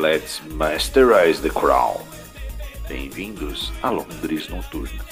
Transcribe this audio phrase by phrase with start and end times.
[0.00, 2.00] Let's masterize the crown.
[2.88, 5.04] Bem-vindos a Londres Noturna.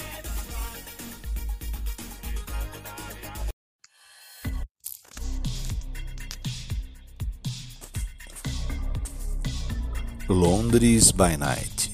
[10.27, 11.91] Londres by Night.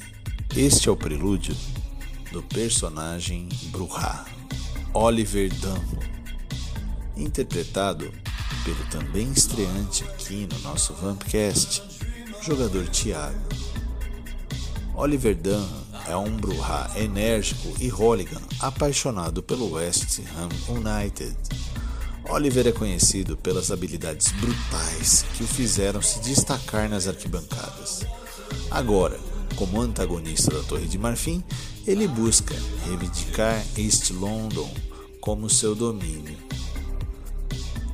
[0.56, 1.54] Este é o prelúdio
[2.32, 4.24] do personagem Bruhá,
[4.94, 6.00] Oliver Dunn,
[7.18, 8.10] interpretado
[8.64, 11.95] pelo também estreante aqui no nosso Vampcast,
[12.46, 13.36] jogador Thiago.
[14.94, 15.68] Oliver Dunn
[16.08, 21.36] é um Bruhá enérgico e hooligan apaixonado pelo West Ham United.
[22.30, 28.06] Oliver é conhecido pelas habilidades brutais que o fizeram se destacar nas arquibancadas.
[28.70, 29.20] Agora,
[29.56, 31.44] como antagonista da Torre de Marfim,
[31.88, 34.72] ele busca reivindicar East London
[35.20, 36.38] como seu domínio.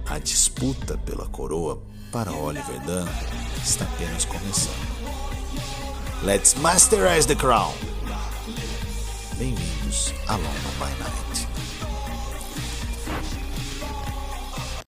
[0.06, 3.08] A disputa pela coroa para Oliver Dunn
[3.64, 4.76] está apenas começando.
[6.26, 7.74] Let's masterize the crown!
[9.38, 11.48] Bem-vindos a London by Night.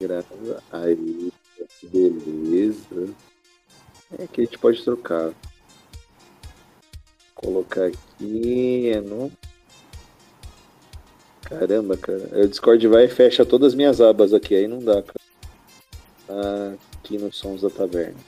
[0.00, 1.32] Graças aí,
[1.82, 3.14] beleza.
[4.18, 5.32] É que a gente pode trocar.
[7.34, 9.30] Colocar aqui é no.
[11.42, 12.42] Caramba, cara.
[12.42, 16.78] O Discord vai e fecha todas as minhas abas aqui, aí não dá, cara.
[17.12, 18.18] Aqui nos Sons da Taverna.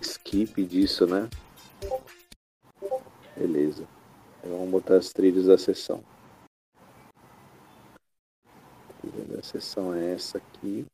[0.00, 1.28] Skip disso, né?
[3.36, 3.84] Beleza.
[4.44, 6.04] Vamos botar as trilhas da sessão.
[8.44, 10.86] A trilha da sessão é essa aqui.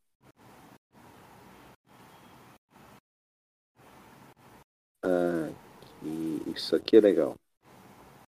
[5.03, 6.43] Aqui.
[6.57, 7.35] Isso aqui é legal.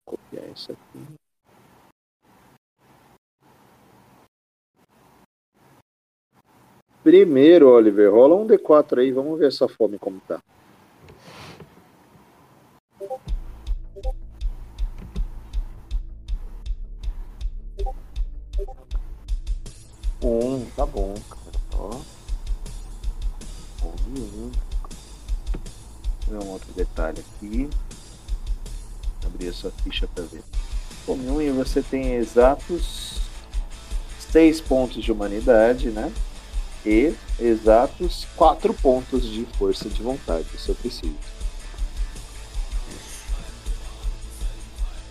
[0.05, 1.30] Vou copiar isso aqui.
[7.03, 10.39] Primeiro, Oliver, rola um D4 aí, vamos ver essa fome como tá.
[20.23, 21.41] Um, tá bom, cara.
[21.79, 22.01] Ó.
[23.83, 24.51] Um,
[26.29, 27.71] ver um outro detalhe aqui.
[29.25, 30.43] Abrir a sua ficha para ver.
[31.07, 33.21] Come 1 e você tem exatos
[34.19, 36.13] 6 pontos de humanidade, né?
[36.85, 41.15] E exatos 4 pontos de força de vontade, se eu preciso.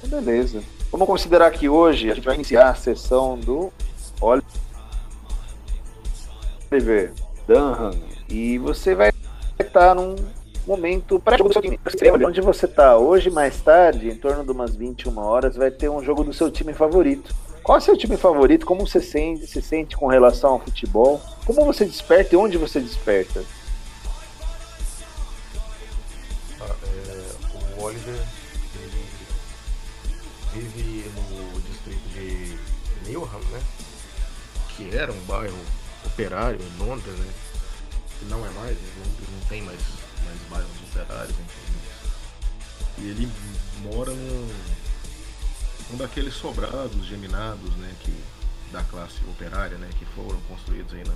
[0.07, 0.63] Beleza.
[0.91, 3.71] Vamos considerar que hoje a gente vai iniciar a sessão do
[6.71, 7.13] Oliver
[7.47, 7.91] Dunham
[8.27, 9.11] e você vai
[9.59, 10.15] estar num
[10.65, 11.79] momento pré-jogo do seu time.
[12.25, 16.03] Onde você está hoje, mais tarde, em torno de umas 21 horas, vai ter um
[16.03, 17.35] jogo do seu time favorito.
[17.69, 18.65] Qual é o seu time favorito?
[18.65, 21.21] Como você sente, se sente com relação ao futebol?
[21.45, 23.45] Como você desperta e onde você desperta?
[26.59, 28.19] Ah, é, o Oliver
[30.51, 32.57] vive no distrito de
[33.07, 33.61] Newham, né?
[34.75, 35.59] Que era um bairro
[36.07, 37.31] operário em Londres, né?
[38.23, 39.79] Não é mais, não, não tem mais
[40.25, 41.69] mais bairros operários, enfim.
[42.97, 43.31] E ele
[43.83, 44.49] mora num,
[45.91, 48.13] um daqueles sobrados geminados, né, que,
[48.71, 51.15] da classe operária, né, que foram construídos aí no,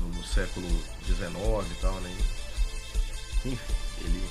[0.00, 0.68] no, no século
[1.04, 1.20] XIX
[1.70, 2.16] e tal, né.
[3.44, 3.58] Enfim,
[4.00, 4.28] ele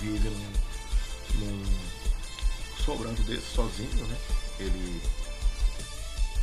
[0.00, 0.52] vive num,
[1.40, 1.64] num
[2.84, 4.16] sobrado desse sozinho, né.
[4.58, 5.02] Ele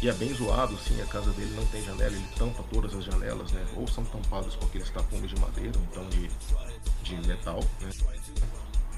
[0.02, 3.06] e é bem zoado, assim, a casa dele não tem janela, ele tampa todas as
[3.06, 3.64] janelas, né?
[3.76, 6.28] Ou são tampadas com aqueles tapumes de madeira, então de,
[7.04, 7.90] de metal, né?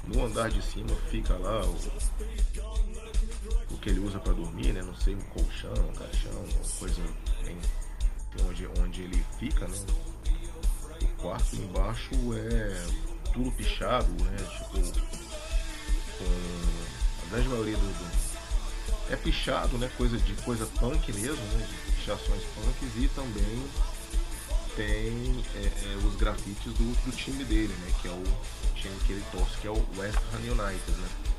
[0.07, 1.77] No andar de cima fica lá o,
[3.73, 4.81] o que ele usa para dormir, né?
[4.81, 6.45] Não sei, um colchão, um caixão,
[6.79, 7.01] coisa
[7.43, 7.57] bem,
[8.47, 9.77] onde, onde ele fica, né?
[11.01, 12.85] O quarto embaixo é
[13.33, 14.37] tudo pichado, né?
[14.37, 15.03] Tipo,
[16.17, 18.23] com a grande maioria do, do
[19.09, 19.89] é pichado, né?
[19.97, 21.67] Coisa de coisa punk mesmo, né?
[21.67, 23.63] De pichações punks e também
[24.75, 27.93] tem é, é, os grafites do, do, time dele, né?
[28.01, 28.23] Que é o
[28.75, 31.32] time que ele torce, que é o West Ham United, né?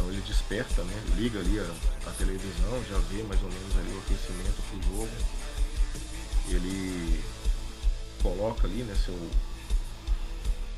[0.00, 1.02] Então ele desperta, né?
[1.14, 5.10] Liga ali a, a televisão, já vê mais ou menos ali o aquecimento pro jogo.
[6.48, 7.22] Ele
[8.22, 9.14] coloca ali, né, seu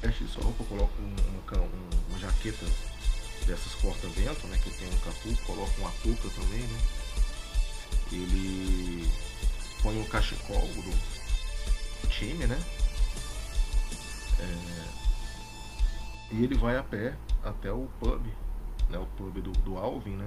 [0.03, 2.67] veste sua roupa, coloca um, um, uma jaqueta
[3.47, 6.81] dessas corta-vento, né, que tem um capu, coloca uma touca também, né.
[8.11, 9.09] Ele
[9.85, 12.61] põe um cachecol do time, né.
[14.41, 14.85] É,
[16.33, 17.15] e ele vai a pé
[17.45, 18.27] até o pub,
[18.93, 20.27] né, o pub do, do Alvin, né.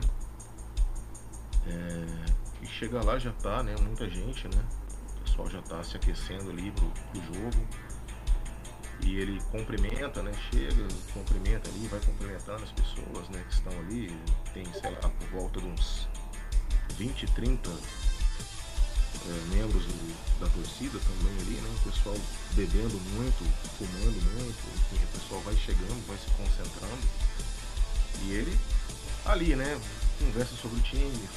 [1.67, 2.05] É,
[2.61, 4.65] e chega lá já tá, né, muita gente, né.
[5.17, 7.67] O pessoal já tá se aquecendo ali pro, pro jogo.
[9.01, 10.31] E ele cumprimenta, né?
[10.49, 14.17] Chega, cumprimenta ali, vai cumprimentando as pessoas, né, que estão ali.
[14.53, 16.07] Tem, sei lá, por volta de uns
[16.97, 21.75] 20, 30 é, membros do, da torcida também ali, né?
[21.77, 22.15] O pessoal
[22.53, 23.43] bebendo muito,
[23.77, 27.07] fumando muito, enfim, o pessoal vai chegando, vai se concentrando.
[28.23, 28.57] E ele
[29.25, 29.79] ali, né,
[30.19, 31.29] conversa sobre o time,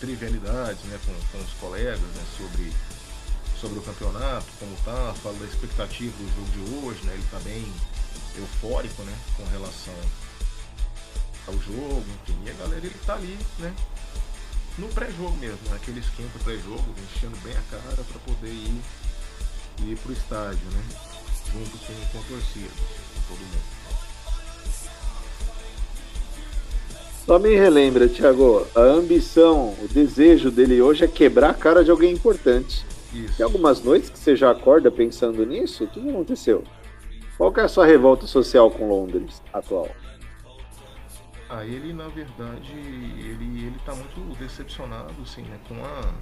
[0.00, 2.72] trivialidades, né, com, com os colegas, né, sobre,
[3.60, 7.38] sobre o campeonato, como tá, fala da expectativa do jogo de hoje, né, ele tá
[7.40, 7.72] bem
[8.36, 9.94] eufórico, né, com relação
[11.46, 13.74] ao jogo, enfim, e a galera ele tá ali, né,
[14.78, 18.82] no pré-jogo mesmo, naquele esquenta pré-jogo, enchendo bem a cara para poder ir,
[19.80, 20.84] ir pro estádio, né?
[21.50, 23.95] Junto com, com a torcida, com todo mundo.
[27.26, 31.90] Só me relembra, Thiago, a ambição, o desejo dele hoje é quebrar a cara de
[31.90, 32.86] alguém importante.
[33.12, 33.36] Isso.
[33.36, 35.82] Tem algumas noites que você já acorda pensando nisso?
[35.82, 36.62] O que aconteceu?
[37.36, 39.88] Qual que é a sua revolta social com Londres atual?
[41.50, 46.14] Ah, ele na verdade, ele, ele tá muito decepcionado, assim, né, com a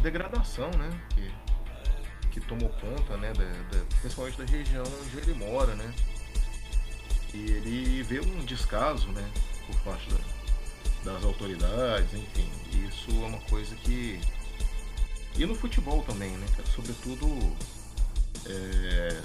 [0.00, 5.74] degradação, né, que, que tomou conta, né, da, da, principalmente da região onde ele mora,
[5.74, 5.92] né.
[7.34, 9.28] E ele vê um descaso, né,
[9.66, 10.35] por parte da,
[11.06, 12.50] das autoridades, enfim,
[12.86, 14.20] isso é uma coisa que...
[15.36, 17.26] E no futebol também, né, sobretudo
[18.46, 19.22] é,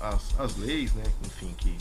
[0.00, 1.76] as, as leis, né, enfim, que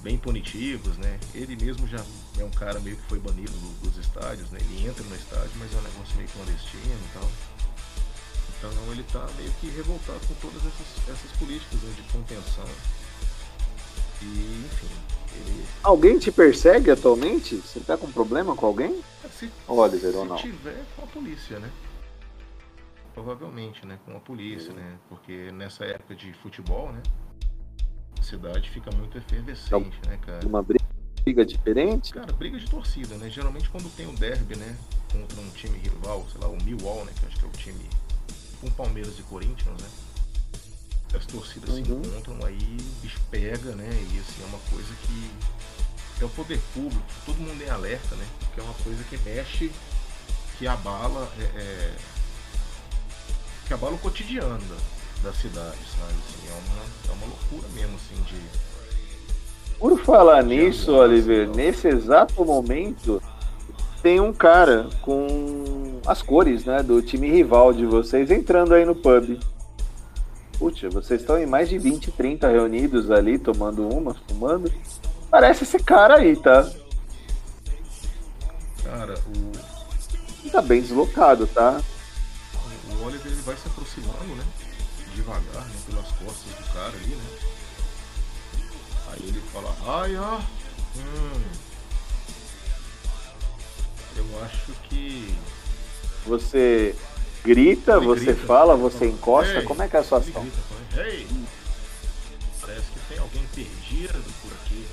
[0.00, 1.18] bem punitivos, né?
[1.34, 2.04] Ele mesmo já
[2.38, 4.60] é um cara meio que foi banido dos estádios, né?
[4.60, 7.30] Ele entra no estádio, mas é um negócio meio clandestino e tal.
[8.58, 12.68] Então ele tá meio que revoltado com todas essas, essas políticas né, de contenção.
[14.22, 15.17] E enfim.
[15.82, 17.56] Alguém te persegue atualmente?
[17.56, 19.02] Você tá com problema com alguém?
[19.30, 20.36] Se, Oliver, se ou não?
[20.36, 21.70] tiver com a polícia, né?
[23.14, 23.98] Provavelmente, né?
[24.04, 24.98] Com a polícia, né?
[25.08, 27.02] Porque nessa época de futebol, né?
[28.18, 30.46] a cidade fica muito efervescente, né, cara?
[30.46, 32.12] Uma briga diferente?
[32.12, 33.30] Cara, briga de torcida, né?
[33.30, 34.76] Geralmente quando tem um derby, né?
[35.12, 37.12] Contra um time rival, sei lá, o Millwall, né?
[37.18, 37.88] Que acho que é o time
[38.60, 39.88] com Palmeiras e Corinthians, né?
[41.14, 41.84] As torcidas uhum.
[41.84, 43.88] se encontram, aí o bicho pega, né?
[43.90, 45.30] E assim, é uma coisa que
[46.20, 48.26] é o poder público, todo mundo é alerta, né?
[48.40, 49.70] Porque é uma coisa que mexe,
[50.58, 51.94] que abala, é, é,
[53.66, 54.60] que abala o cotidiano
[55.22, 56.12] da cidade, sabe?
[56.12, 59.78] Assim, é, uma, é uma loucura mesmo, assim, de.
[59.78, 63.22] Por falar nisso, Oliver, nesse exato momento
[64.02, 68.94] tem um cara com as cores, né, do time rival de vocês entrando aí no
[68.94, 69.38] pub.
[70.58, 74.72] Putz, vocês estão em mais de 20, 30 reunidos ali, tomando uma, fumando.
[75.30, 76.68] Parece esse cara aí, tá?
[78.82, 80.50] Cara, o.
[80.50, 81.80] Tá bem deslocado, tá?
[82.90, 84.44] O Oliver ele vai se aproximando, né?
[85.18, 87.24] devagar, né, pelas costas do cara ali, né?
[89.10, 90.38] Aí ele fala, ai, ó,
[90.96, 91.42] hum.
[94.16, 95.34] Eu acho que.
[96.26, 96.94] Você
[97.48, 100.42] grita, ele você grita, fala, você encosta, como é que é a sua ação?
[100.42, 101.26] Grita, fala, Ei,
[102.60, 104.86] parece que tem alguém perdido por aqui.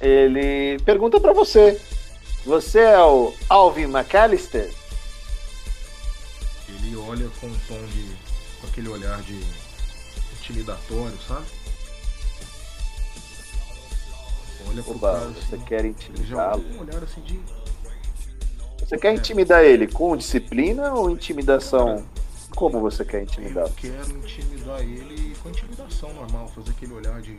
[0.00, 1.80] Ele pergunta para você.
[2.44, 4.72] Você é o Alvin McAllister?
[6.86, 8.16] ele olha com um tom de.
[8.60, 9.40] com aquele olhar de
[10.38, 11.46] intimidatório, sabe?
[14.68, 16.64] Olha pro Oba, cara, você assim, quer intimidá-lo?
[16.74, 17.40] Um olhar assim de.
[18.86, 22.06] Você quer intimidar ele com disciplina ou intimidação?
[22.54, 23.66] Como você quer intimidar?
[23.66, 27.38] Eu quero intimidar ele com intimidação normal, fazer aquele olhar de eu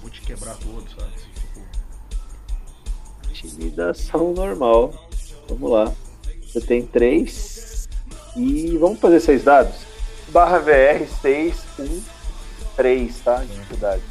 [0.00, 1.12] vou te quebrar todo, sabe?
[1.12, 1.60] Tipo...
[3.28, 4.94] Intimidação normal.
[5.46, 5.92] Vamos lá.
[6.42, 7.86] Você tem três
[8.34, 9.76] e vamos fazer seis dados?
[10.28, 13.44] Barra VR 613, tá?
[13.44, 14.02] Dificuldade.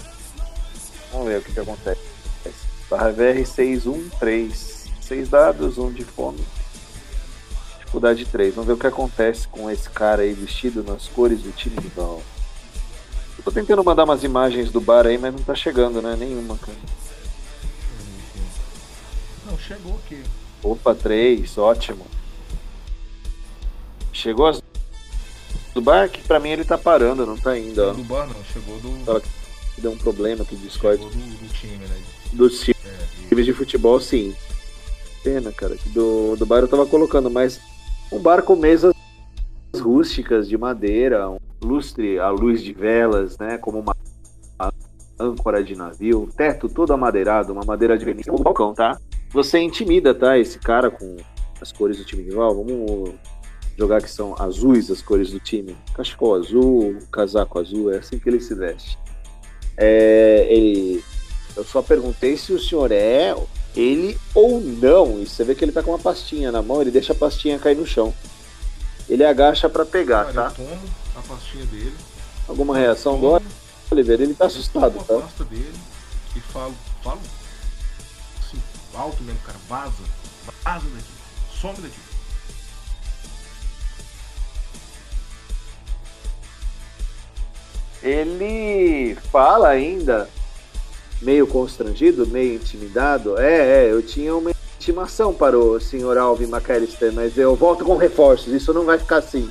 [1.12, 2.02] Vamos ver o que, que acontece.
[2.88, 4.75] Barra VR 613.
[5.08, 6.44] Seis dados, um de fome.
[7.80, 8.56] Dificuldade 3.
[8.56, 12.22] Vamos ver o que acontece com esse cara aí vestido nas cores do time rival.
[13.38, 16.16] Eu tô tentando mandar umas imagens do bar aí, mas não tá chegando, né?
[16.18, 16.78] Nenhuma, cara.
[19.46, 20.24] Não, chegou aqui.
[20.64, 22.08] Opa, 3, ótimo.
[24.12, 24.62] Chegou as
[25.76, 27.94] do bar, que pra mim ele tá parando, não tá indo, ó.
[27.94, 29.22] Do bar não, chegou do.
[29.76, 30.98] Que deu um problema aqui no Discord.
[30.98, 32.02] Chegou do, do time, né?
[32.32, 34.34] Dos É, e- times de futebol, sim.
[35.26, 35.76] Pena, cara.
[35.76, 37.60] que Do, do bar eu tava colocando, mas
[38.12, 38.94] um bar com mesas
[39.76, 43.58] rústicas de madeira, um lustre à luz de velas, né?
[43.58, 43.96] Como uma
[44.60, 44.72] uma
[45.20, 49.00] âncora de navio, teto todo amadeirado, uma madeira de verniz, um balcão, tá?
[49.32, 50.38] Você intimida, tá?
[50.38, 51.18] Esse cara com
[51.60, 52.56] as cores do time rival.
[52.56, 53.16] Vamos
[53.76, 55.76] jogar que são azuis as cores do time.
[55.96, 58.96] Cachecol azul, casaco azul, é assim que ele se veste.
[59.76, 61.04] É, ele,
[61.58, 63.34] eu só perguntei se o senhor é
[63.76, 65.22] ele ou não.
[65.22, 67.60] E você vê que ele tá com uma pastinha na mão, ele deixa a pastinha
[67.60, 68.14] cair no chão.
[69.08, 70.62] Ele agacha pra pegar, Cara, tá?
[70.62, 70.82] eu tomo
[71.16, 71.96] a pastinha dele.
[72.48, 73.42] Alguma reação tomo,
[73.92, 74.22] Oliver?
[74.22, 75.28] Ele tá assustado, tomo a tá?
[75.28, 75.74] pasta dele
[76.36, 77.20] e falo, falo
[78.40, 78.62] assim,
[78.94, 80.04] alto mesmo, cara, vaza,
[80.64, 81.12] vaza daqui,
[81.62, 82.00] some daqui.
[88.04, 90.30] Ele fala ainda,
[91.22, 93.38] meio constrangido, meio intimidado.
[93.40, 97.98] É, é, eu tinha uma intimação para o senhor Alvin McAllister, mas eu volto com
[97.98, 99.50] reforços, isso não vai ficar assim.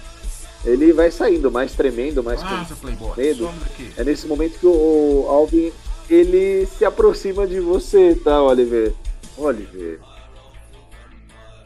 [0.64, 3.50] Ele vai saindo mais tremendo, mais com medo.
[3.97, 5.71] É nesse momento que o Alvin
[6.09, 8.92] ele se aproxima de você, tá, Oliver?
[9.37, 10.00] Oliver.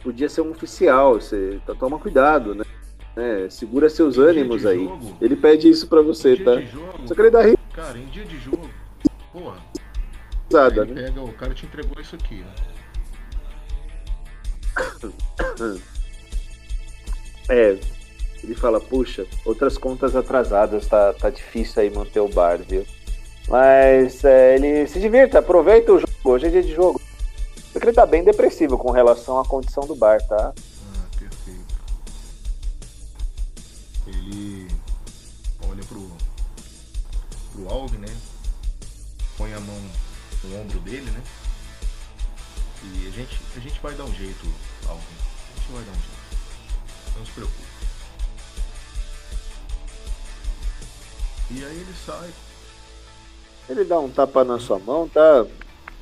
[0.03, 2.65] Podia ser um oficial, você tá, toma cuidado, né?
[3.17, 4.85] É, segura seus Em ânimos aí.
[4.85, 6.55] jogo, Ele pede isso pra em você, dia tá?
[6.55, 7.41] de jogo, Só que ele dá
[7.73, 8.71] Cara, em dia de jogo,
[9.33, 9.57] porra,
[10.51, 11.03] ele né?
[11.07, 12.55] pega, o cara te entregou isso aqui, né?
[17.51, 17.79] É.
[18.45, 22.87] Ele fala, puxa, outras contas atrasadas, tá, tá difícil aí manter o bar, viu?
[23.49, 27.01] Mas é, ele se divirta, aproveita o jogo, hoje é dia de jogo.
[27.73, 30.53] Só que ele tá bem depressivo com relação à condição do bar, tá?
[30.55, 31.75] Ah, perfeito.
[34.07, 34.69] Ele
[35.69, 36.09] olha pro,
[37.53, 38.17] pro Alvin, né?
[39.37, 39.81] Põe a mão
[40.49, 41.23] no ombro dele, né?
[42.85, 44.47] E a gente, a gente vai dar um jeito,
[44.89, 45.03] Alvin.
[45.03, 47.19] A gente vai dar um jeito.
[47.19, 47.69] Não se preocupe.
[51.51, 52.31] E aí ele sai.
[53.69, 55.45] Ele dá um tapa na sua mão, tá?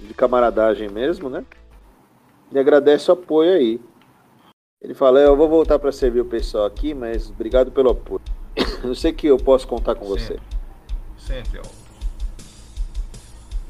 [0.00, 1.44] De camaradagem mesmo, né?
[2.52, 3.80] E agradece o apoio aí.
[4.82, 8.20] Ele fala, "É, eu vou voltar pra servir o pessoal aqui, mas obrigado pelo apoio.
[8.84, 10.34] Eu sei que eu posso contar com você.
[10.34, 10.56] Sempre.
[11.18, 11.85] Sempre, Alvin.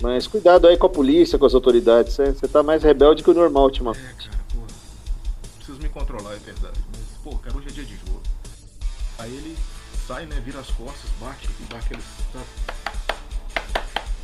[0.00, 2.14] Mas cuidado aí com a polícia, com as autoridades.
[2.14, 4.04] Você tá mais rebelde que o normal ultimamente.
[4.04, 4.58] É, cara, pô.
[5.56, 6.78] Preciso me controlar, é verdade.
[6.92, 8.20] Mas, pô, cara, hoje é dia de jogo.
[9.18, 9.56] Aí ele
[10.06, 10.40] sai, né?
[10.44, 12.04] Vira as costas, bate, dá aqueles.
[12.32, 12.40] tá,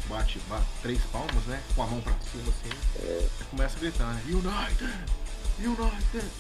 [0.09, 1.63] Bate, bate três palmas, né?
[1.75, 2.77] Com a mão pra cima assim.
[3.03, 3.27] É.
[3.51, 4.23] Começa a gritar, né?
[4.27, 4.93] United!
[5.59, 6.31] United!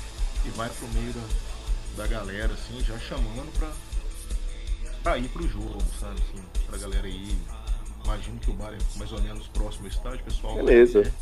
[0.45, 3.71] E vai pro meio da, da galera, assim, já chamando pra,
[5.03, 6.21] pra ir pro jogo, sabe?
[6.21, 7.39] Assim, pra galera ir.
[8.05, 10.55] Imagino que o bar é mais ou menos próximo ao estádio, pessoal.
[10.57, 11.03] Beleza.
[11.03, 11.13] né,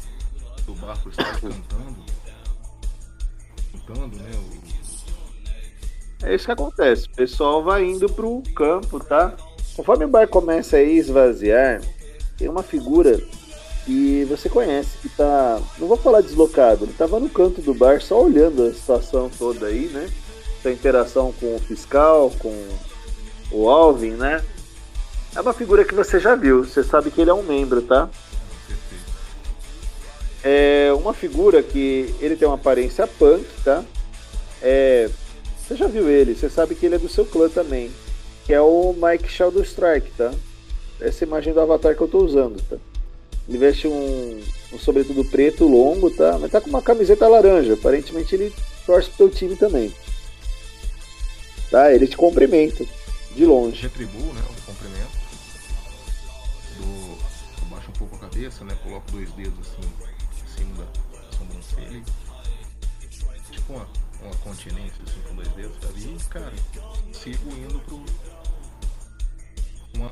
[0.67, 2.05] Do bar pro estádio cantando.
[3.87, 4.31] Cantando, né?
[6.23, 7.07] O, É isso que acontece.
[7.07, 9.35] O pessoal vai indo pro campo, tá?
[9.77, 11.81] Conforme o bar começa a esvaziar,
[12.37, 13.21] tem uma figura
[13.85, 15.61] que você conhece, que tá.
[15.79, 19.67] Não vou falar deslocado, ele tava no canto do bar só olhando a situação toda
[19.67, 20.09] aí, né?
[20.59, 22.69] Essa interação com o fiscal, com
[23.51, 24.45] o Alvin, né?
[25.35, 28.09] É uma figura que você já viu, você sabe que ele é um membro, tá?
[30.43, 33.85] É uma figura que ele tem uma aparência punk, tá?
[34.61, 35.09] É,
[35.57, 37.91] você já viu ele, você sabe que ele é do seu clã também,
[38.45, 40.33] que é o Mike Shadow Strike, tá?
[41.01, 42.77] Essa imagem do avatar que eu tô usando, tá?
[43.49, 44.41] Ele veste um,
[44.73, 46.39] um sobretudo preto longo, tá?
[46.39, 47.75] Mas tá com uma camiseta laranja.
[47.75, 48.55] Aparentemente ele
[48.87, 49.93] torce pro teu time também.
[51.71, 51.93] Tá?
[51.93, 52.85] Ele te cumprimenta
[53.35, 53.83] de longe.
[53.83, 54.41] Retribuo, né?
[54.51, 55.20] O cumprimento.
[58.00, 58.75] Pouco a cabeça, né?
[58.83, 59.92] Coloco dois dedos assim
[60.42, 62.02] em cima da sobrancelha.
[63.50, 63.87] Tipo uma,
[64.23, 66.00] uma continência assim com dois dedos, sabe?
[66.00, 66.52] E, cara,
[67.12, 68.02] sigo indo pro.
[69.95, 70.11] Uma,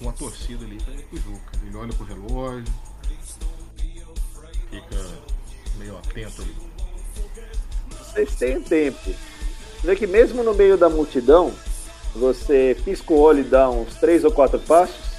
[0.00, 1.40] uma torcida ali pra ir pro jogo.
[1.66, 2.72] Ele olha pro relógio.
[4.70, 5.20] Fica
[5.76, 6.56] meio atento ali.
[7.98, 9.12] Vocês têm tempo.
[9.82, 11.52] Vê que mesmo no meio da multidão,
[12.14, 15.13] você pisca o olho e dá uns três ou quatro passos,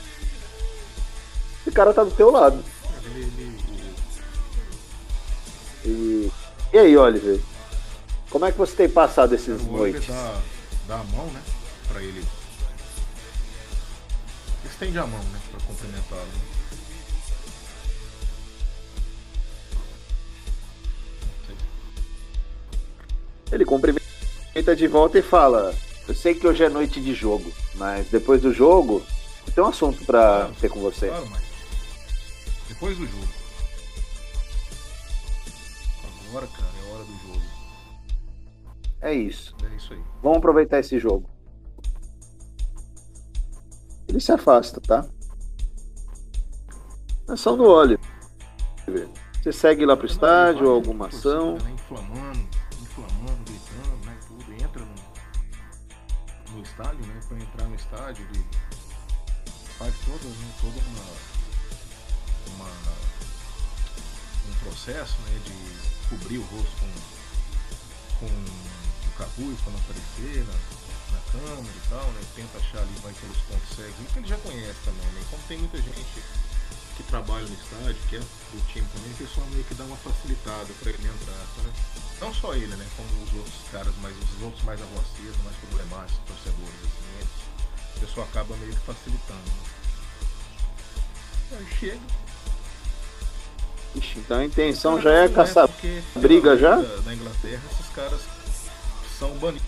[1.76, 2.64] cara tá do teu lado.
[5.84, 6.32] E,
[6.74, 7.40] e aí, Oliver?
[8.30, 10.08] Como é que você tem passado esses o noites?
[10.08, 10.42] dá,
[10.88, 11.42] dá a mão, né?
[11.90, 12.26] Pra ele.
[14.64, 15.40] Estende a mão, né?
[15.52, 16.56] Pra cumprimentá-lo.
[23.52, 25.74] Ele cumprimenta de volta e fala:
[26.08, 29.06] Eu sei que hoje é noite de jogo, mas depois do jogo,
[29.54, 31.08] tem um assunto pra claro, ter com você.
[31.08, 31.45] Claro, mas
[32.68, 33.28] depois do jogo.
[36.30, 37.42] Agora, cara, é hora do jogo.
[39.02, 39.56] É isso.
[39.64, 40.02] É isso aí.
[40.22, 41.30] Vamos aproveitar esse jogo.
[44.08, 45.06] Ele se afasta, tá?
[47.28, 48.00] Ação do óleo.
[49.42, 51.58] Você segue lá pro estádio, alguma ação.
[51.58, 51.72] Né?
[51.72, 52.48] Inflamando,
[52.82, 54.18] inflamando, gritando, né?
[54.28, 54.54] Tudo.
[54.54, 57.20] Entra no, no estádio, né?
[57.28, 58.46] Pra entrar no estádio, ele
[59.78, 60.52] faz toda, né?
[60.62, 61.35] toda uma,
[62.52, 62.70] uma,
[64.50, 65.40] um processo né?
[65.46, 71.90] de cobrir o rosto com, com o capuz para não aparecer na, na câmera e
[71.90, 72.22] tal, né?
[72.36, 75.24] Tenta achar ali, vai pelos pontos cegos, que ele já conhece também, né?
[75.30, 76.24] Como tem muita gente
[76.98, 79.98] que trabalha no estádio, que é do time também, o pessoal meio que dá uma
[79.98, 81.74] facilitada para ele entrar, né?
[82.22, 82.88] Não só ele, né?
[82.96, 87.06] Como os outros caras, mas os outros mais arroceiros, mais problemáticos, torcedores, assim,
[87.96, 89.40] o pessoal acaba meio que facilitando.
[89.40, 89.76] Né?
[91.58, 92.25] Aí chega.
[93.96, 95.70] Ixi, então a intenção já é caçar
[96.16, 96.76] briga já?
[96.76, 98.22] Na Inglaterra, esses caras
[99.18, 99.62] são banidos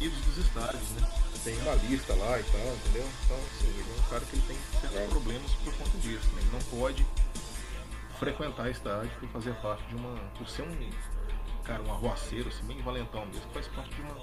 [0.00, 1.08] dos estádios, né?
[1.44, 3.06] Tem uma lista lá e tal, entendeu?
[3.24, 5.06] Então, assim, ele é um cara que ele tem certos é.
[5.08, 6.40] problemas por conta disso, né?
[6.40, 7.06] Ele não pode
[8.18, 10.16] frequentar estádio por fazer parte de uma.
[10.38, 10.90] por ser um
[11.64, 14.16] cara, um arruaceiro, assim, bem valentão mesmo, faz parte de uma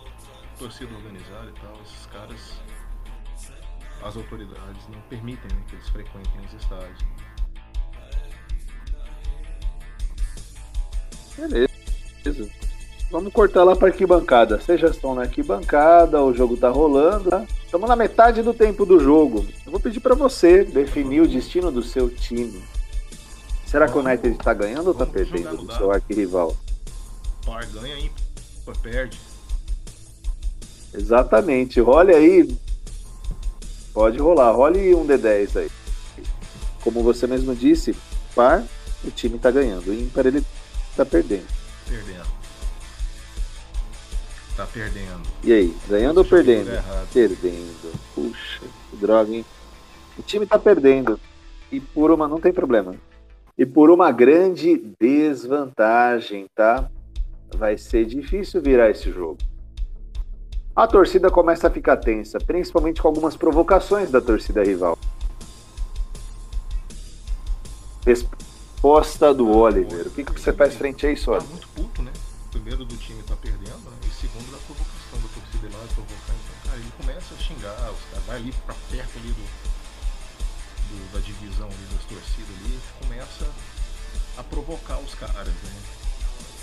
[0.57, 1.81] torcida organizada e tal.
[1.83, 2.61] Esses caras,
[4.03, 6.99] as autoridades não permitem né, que eles frequentem os estádios.
[11.41, 12.49] Beleza.
[13.09, 14.59] Vamos cortar lá para arquibancada.
[14.59, 17.29] Vocês já estão na arquibancada, o jogo tá rolando.
[17.29, 17.45] Tá?
[17.65, 19.45] Estamos na metade do tempo do jogo.
[19.65, 22.63] Eu vou pedir para você definir o destino do seu time.
[23.65, 26.55] Será que o United está ganhando ou está perdendo do seu arquirrival?
[27.45, 28.11] Par ganha, hein?
[28.81, 29.19] Perde.
[30.93, 31.81] Exatamente.
[31.81, 32.57] Role aí.
[33.93, 34.51] Pode rolar.
[34.51, 35.71] Role um D10 aí.
[36.81, 37.95] Como você mesmo disse,
[38.33, 38.63] par,
[39.03, 39.93] o time está ganhando.
[39.93, 40.43] Ímpar, ele
[40.91, 41.47] está perdendo.
[41.87, 42.41] Perdendo.
[44.55, 45.21] Tá perdendo.
[45.43, 46.69] E aí, ganhando ou perdendo?
[47.13, 47.99] Perdendo.
[48.13, 49.45] Puxa, que droga, hein?
[50.17, 51.19] O time tá perdendo.
[51.71, 52.27] E por uma.
[52.27, 52.95] Não tem problema.
[53.57, 56.89] E por uma grande desvantagem, tá?
[57.55, 59.37] Vai ser difícil virar esse jogo.
[60.75, 64.97] A torcida começa a ficar tensa, principalmente com algumas provocações da torcida rival.
[68.81, 70.07] Resposta do Oliver.
[70.07, 71.47] O que, que você faz frente a isso, Oliver?
[71.47, 72.11] Tá muito puto, né?
[72.49, 73.97] Primeiro do time tá perdendo, né?
[74.03, 76.33] e segundo da provocação da torcida lá, provocar.
[76.33, 79.43] Então, cara, ele começa a xingar, os caras vai ali pra perto ali do,
[80.89, 83.47] do, da divisão ali das torcidas ali, começa
[84.37, 85.81] a provocar os caras, né?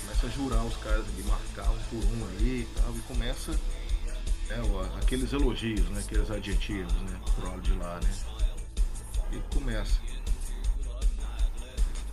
[0.00, 3.52] Começa a jurar os caras ali, marcar um por um ali e tal, e começa
[3.52, 4.56] né,
[5.00, 6.00] aqueles elogios, né?
[6.04, 7.20] Aqueles adjetivos, né?
[7.36, 8.12] Pro lado de lá, né?
[9.30, 10.00] E começa.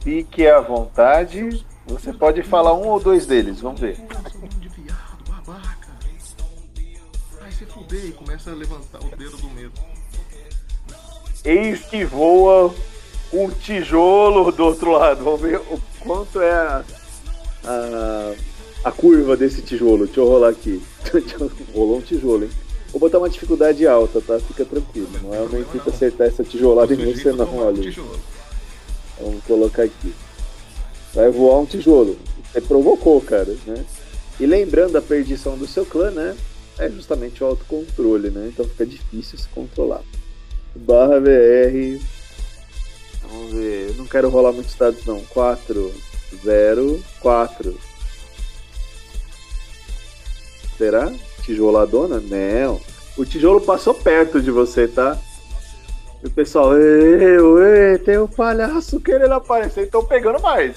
[0.06, 1.66] Fique à vontade.
[1.88, 3.98] Você pode falar um ou dois deles, vamos ver.
[7.74, 9.74] fuder e começa a levantar o dedo do medo.
[11.44, 12.74] Eis que voa
[13.34, 15.24] um tijolo do outro lado.
[15.24, 16.84] Vamos ver o quanto é a,
[17.64, 18.34] a,
[18.84, 20.06] a curva desse tijolo.
[20.06, 20.84] Deixa eu rolar aqui.
[21.74, 22.52] Rolou um tijolo, hein?
[22.92, 24.40] Vou botar uma dificuldade alta, tá?
[24.40, 25.10] Fica tranquilo.
[25.24, 27.92] Não é uma intuito acertar essa tijolada em você não, olha.
[27.92, 28.35] Vamos
[29.48, 30.14] colocar aqui.
[31.14, 32.18] Vai voar um tijolo.
[32.52, 33.86] Você provocou, cara, né?
[34.40, 36.36] E lembrando a perdição do seu clã, né?
[36.78, 38.50] É justamente o autocontrole, né?
[38.52, 40.02] Então fica difícil se controlar.
[40.76, 42.02] Barra VR.
[43.24, 43.90] Vamos ver.
[43.90, 45.22] Eu não quero rolar muitos dados, não.
[45.22, 45.94] 4,
[46.44, 47.80] 0, 4.
[50.78, 51.14] Será?
[51.44, 52.20] Tijoladona?
[52.20, 52.82] Não.
[53.18, 55.18] O tijolo passou perto de você, tá?
[56.26, 60.76] E o pessoal, ei, tem um palhaço querendo aparecer, então pegando mais.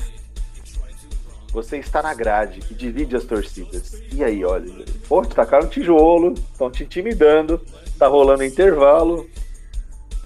[1.55, 3.95] Você está na grade que divide as torcidas.
[4.13, 4.71] E aí, olha,
[5.09, 7.59] pô, tacaram um tijolo, estão te intimidando,
[7.99, 9.27] tá rolando intervalo,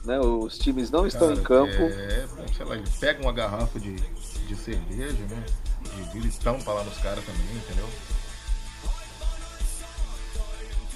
[0.04, 0.18] né?
[0.18, 1.82] Os times não estão Cara, em campo.
[1.82, 5.44] É, sei lá, eles pegam uma garrafa de, de cerveja, né?
[5.82, 7.88] De vidro e tampa lá nos caras também, entendeu?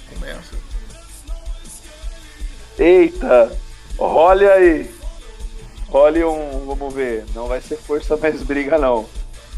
[0.09, 0.53] Começa.
[2.77, 3.66] Eita!
[3.97, 4.89] Olha aí!
[5.89, 6.65] Olha um.
[6.65, 7.25] Vamos ver.
[7.33, 9.07] Não vai ser força mais briga, não.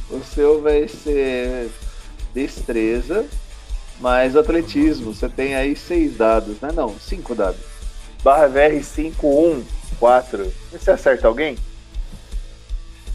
[0.09, 1.69] O seu vai ser
[2.33, 3.27] destreza
[3.99, 5.13] mais atletismo.
[5.13, 6.69] Você tem aí seis dados, né?
[6.73, 7.61] Não, cinco dados.
[8.23, 10.53] Barra VR 514.
[10.71, 11.57] Você acerta alguém?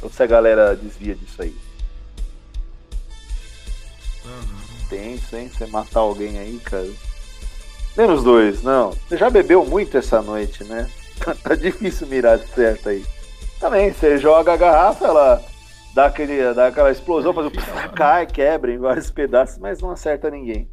[0.03, 1.55] Ou se a galera desvia disso aí?
[4.89, 5.51] tenso, hein?
[5.53, 6.89] Você matar alguém aí, cara.
[7.97, 8.91] Menos dois, não.
[8.91, 10.89] Você já bebeu muito essa noite, né?
[11.43, 13.05] Tá difícil mirar certo aí.
[13.61, 15.43] Também, você joga a garrafa, ela
[15.95, 17.51] dá, aquele, dá aquela explosão, faz um...
[17.95, 20.69] cai, quebra em vários pedaços, mas não acerta ninguém.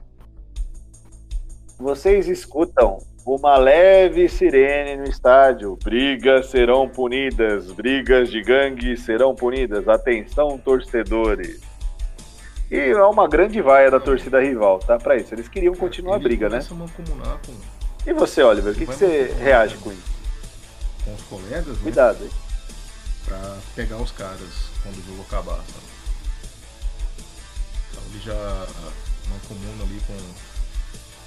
[1.80, 5.78] Vocês escutam uma leve sirene no estádio.
[5.84, 9.88] Brigas serão punidas, brigas de gangue serão punidas.
[9.88, 11.62] Atenção, torcedores.
[12.70, 14.98] E é uma grande vaia da torcida rival, tá?
[14.98, 15.34] Pra isso.
[15.34, 16.60] Eles queriam continuar a briga, né?
[18.06, 20.11] E você, Oliver, o que, que você reage com isso?
[21.04, 21.84] Com os colegas, né?
[21.84, 22.32] Cuidado, hein?
[23.26, 24.50] Pra pegar os caras
[24.84, 25.92] quando o jogo acabar, sabe?
[27.92, 28.68] Então ele já
[29.30, 30.52] não comuna ali com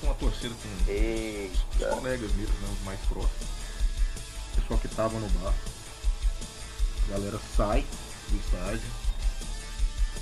[0.00, 1.56] com a torcida, com Eita.
[1.88, 3.48] os colegas mesmo, né, os mais próximos.
[4.52, 5.54] O pessoal que tava no bar.
[7.06, 7.84] A galera sai
[8.28, 8.90] do estádio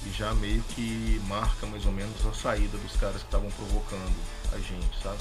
[0.04, 4.14] e já meio que marca mais ou menos a saída dos caras que estavam provocando
[4.52, 5.18] a gente, sabe?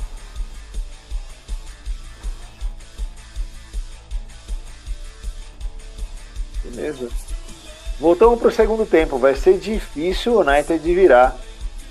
[6.64, 7.10] Beleza.
[8.00, 9.18] Voltamos para o segundo tempo.
[9.18, 11.38] Vai ser difícil o United virar.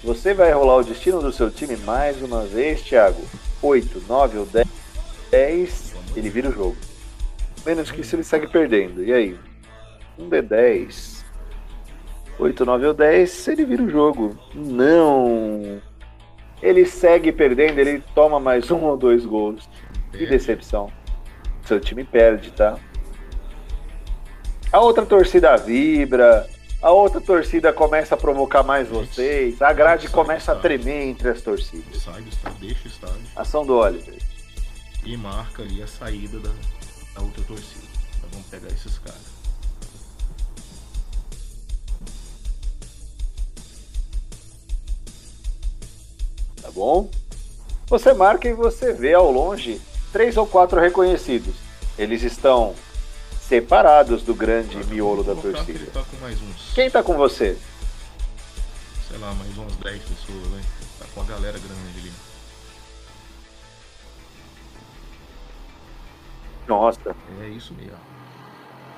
[0.02, 3.22] Você vai rolar o destino do seu time mais uma vez, Thiago?
[3.62, 4.66] 8, 9 ou 10?
[5.30, 6.76] 10, ele vira o jogo.
[7.64, 9.04] Menos que isso ele segue perdendo.
[9.04, 9.38] E aí?
[10.18, 11.22] Um D10.
[12.38, 14.36] 8, 9 ou 10, ele vira o jogo.
[14.54, 15.80] Não!
[16.62, 19.68] Ele segue perdendo, ele toma mais um ou dois gols.
[20.10, 20.90] Que decepção.
[21.64, 22.78] Seu time perde, tá?
[24.72, 26.48] A outra torcida vibra,
[26.80, 31.42] a outra torcida começa a provocar mais vocês, a grade começa a tremer entre as
[31.42, 32.00] torcidas.
[32.00, 33.22] Sai do estádio, deixa o estádio.
[33.34, 34.14] Ação do Oliver.
[35.04, 36.50] E marca ali a saída da,
[37.16, 37.84] da outra torcida.
[38.22, 39.40] Nós vamos pegar esses caras.
[46.62, 47.10] Tá bom?
[47.88, 49.80] Você marca e você vê ao longe
[50.12, 51.56] três ou quatro reconhecidos.
[51.98, 52.76] Eles estão
[53.50, 55.90] separados do grande miolo da torcida.
[55.90, 57.58] Tá uns, Quem tá com você?
[59.08, 60.62] sei lá, mais umas 10 pessoas, né?
[61.00, 62.12] Tá com a galera grande ali.
[66.68, 67.98] Nossa, É isso mesmo.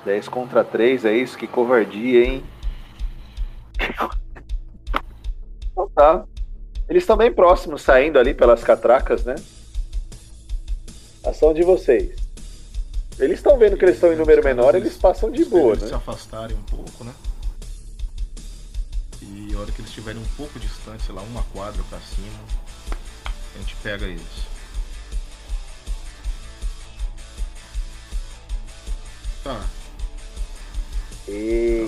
[0.04, 1.38] 10 contra 3, é isso?
[1.38, 2.44] Que covardia, hein?
[5.72, 6.26] Então tá.
[6.90, 9.36] Eles estão bem próximos, saindo ali pelas catracas, né?
[11.24, 12.21] Ação de vocês.
[13.22, 15.88] Eles estão vendo que eles estão em número menor, eles passam de boa, eles né?
[15.90, 17.14] se afastarem um pouco, né?
[19.22, 22.40] E a hora que eles estiverem um pouco distante, sei lá, uma quadra pra cima,
[23.54, 24.22] a gente pega eles.
[29.44, 29.64] Tá.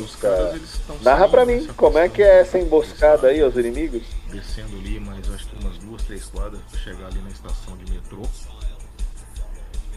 [0.05, 0.65] Os caras, Eita.
[0.65, 4.05] estão Narra pra mim, como é que é essa emboscada aí aos inimigos?
[4.31, 7.91] Descendo ali, mas acho que umas duas, três quadras pra chegar ali na estação de
[7.91, 8.23] metrô.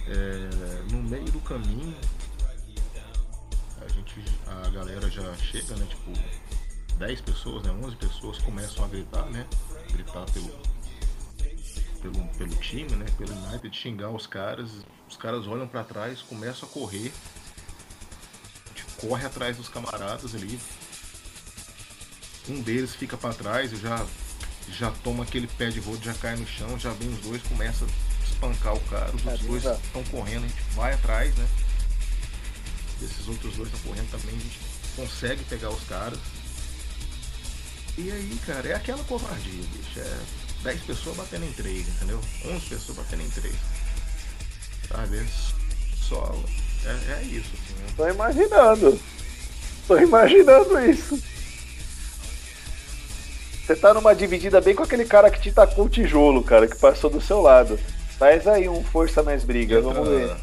[0.09, 1.95] É, no meio do caminho,
[3.81, 5.85] a gente, a galera já chega, né?
[5.85, 6.13] Tipo,
[6.97, 7.71] 10 pessoas, né?
[7.71, 9.45] 11 pessoas começam a gritar, né?
[9.91, 10.51] Gritar pelo,
[12.01, 13.05] pelo, pelo time, né?
[13.17, 14.71] Pelo United, xingar os caras.
[15.09, 17.11] Os caras olham pra trás, começam a correr.
[18.65, 20.59] A gente corre atrás dos camaradas ali.
[22.49, 24.05] Um deles fica pra trás, eu já
[24.69, 27.85] já toma aquele pé de rodo, já cai no chão, já vem os dois, começa
[28.37, 31.47] espancar o cara, os outros dois estão correndo, a gente vai atrás, né?
[33.01, 34.59] Esses outros dois estão correndo também, a gente
[34.95, 36.19] consegue pegar os caras.
[37.97, 39.99] E aí, cara, é aquela covardia, bicho.
[39.99, 40.17] É
[40.63, 42.21] 10 pessoas batendo em 3, entendeu?
[42.45, 43.55] 11 pessoas batendo em 3.
[44.87, 45.25] Sabe?
[45.95, 46.35] Só.
[46.85, 47.73] É, é isso, assim.
[47.73, 47.87] né?
[47.95, 48.99] Tô imaginando.
[49.87, 51.19] Tô imaginando isso.
[53.65, 56.77] Você tá numa dividida bem com aquele cara que te tacou o tijolo, cara, que
[56.77, 57.79] passou do seu lado.
[58.17, 60.23] Faz aí um força mais briga, vamos ver.
[60.23, 60.37] Entra,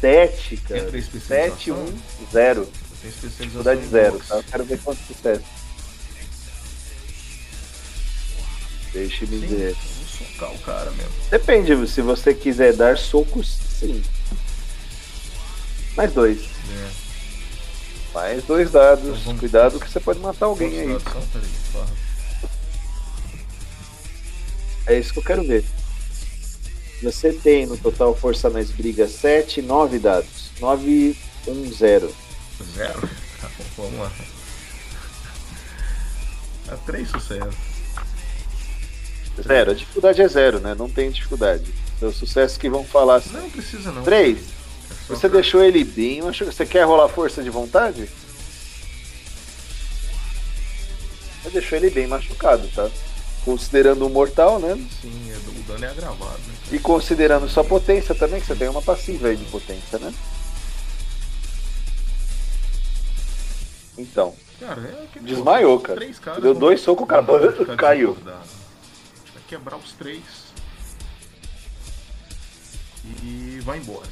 [0.00, 0.80] 7, cara.
[0.80, 1.56] Entra especialização?
[1.56, 1.98] 7, 1,
[2.32, 2.66] 0.
[2.66, 4.28] tem especialização Dificuldade em 0, boxe.
[4.28, 4.36] tá?
[4.36, 5.42] Eu quero ver quanto sucesso.
[8.92, 9.74] Deixa-me Sim, ver.
[9.74, 11.10] vou socar o cara mesmo.
[11.30, 14.02] Depende, se você quiser dar socos, sim.
[15.96, 16.42] Mais dois.
[16.42, 16.90] É.
[18.14, 19.04] Mais dois dados.
[19.04, 20.96] Então vamos- Cuidado que você pode matar alguém aí.
[24.86, 25.64] É isso que eu quero ver.
[27.04, 30.50] Você tem no total força mais briga 7, 9 dados.
[30.60, 32.14] 9, 1, 0.
[32.74, 33.00] Zero?
[33.40, 34.12] Tá bom, vamos lá.
[36.72, 37.54] É três sucessos.
[39.46, 39.70] Zero.
[39.72, 40.74] A dificuldade é zero, né?
[40.74, 41.64] Não tem dificuldade.
[42.00, 43.32] São sucessos que vão falar assim.
[43.32, 44.02] Não precisa não.
[44.02, 44.38] 3.
[44.38, 44.42] É
[45.08, 46.22] Você pra- deixou ele bem.
[46.22, 48.08] Você quer rolar força de vontade?
[51.42, 52.88] Você deixou ele bem machucado, tá?
[53.44, 54.74] considerando o mortal, né?
[55.02, 56.40] Sim, é, o dano é agravado.
[56.74, 60.12] E considerando sua potência também, que você tem uma passiva aí de potência, né?
[63.96, 64.34] Então.
[64.58, 66.00] Cara, é Desmaiou, cara.
[66.40, 67.24] Deu dois socos, o cara
[67.78, 68.14] caiu.
[68.14, 68.34] Vai
[69.46, 70.24] quebrar os três.
[73.22, 74.08] E vai embora.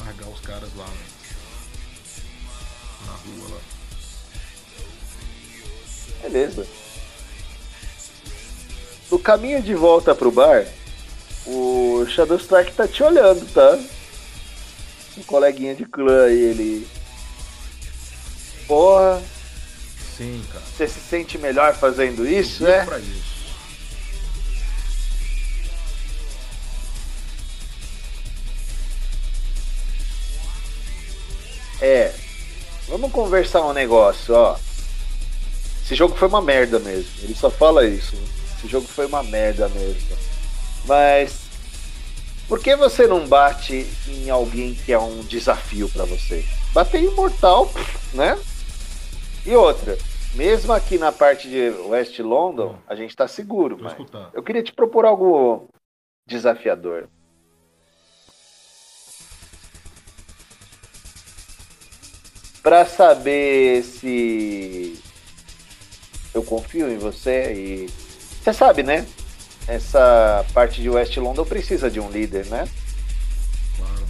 [0.00, 1.06] Largar os caras lá né?
[3.06, 3.60] na rua lá.
[6.20, 6.66] Beleza.
[9.12, 10.66] No caminho de volta pro bar,
[11.46, 13.78] o Shadow Strike tá te olhando, tá?
[15.18, 16.88] Um coleguinha de clã aí, ele.
[18.66, 19.22] Porra.
[20.16, 20.64] Sim, cara.
[20.64, 22.86] Você se sente melhor fazendo isso, né?
[22.86, 23.32] Pra isso.
[31.82, 32.14] É.
[32.88, 34.56] Vamos conversar um negócio, ó.
[35.84, 37.10] Esse jogo foi uma merda mesmo.
[37.22, 38.16] Ele só fala isso.
[38.62, 40.16] Esse jogo foi uma merda mesmo.
[40.86, 41.40] Mas
[42.46, 46.44] por que você não bate em alguém que é um desafio para você?
[46.72, 47.68] Bater em Mortal,
[48.14, 48.38] né?
[49.44, 49.98] E outra,
[50.36, 53.96] mesmo aqui na parte de West London, a gente tá seguro, mas
[54.32, 55.68] eu queria te propor algo
[56.24, 57.08] desafiador.
[62.62, 65.02] Para saber se
[66.32, 68.11] eu confio em você e
[68.42, 69.06] você sabe, né?
[69.68, 72.68] Essa parte de West London precisa de um líder, né?
[73.76, 74.08] Claro.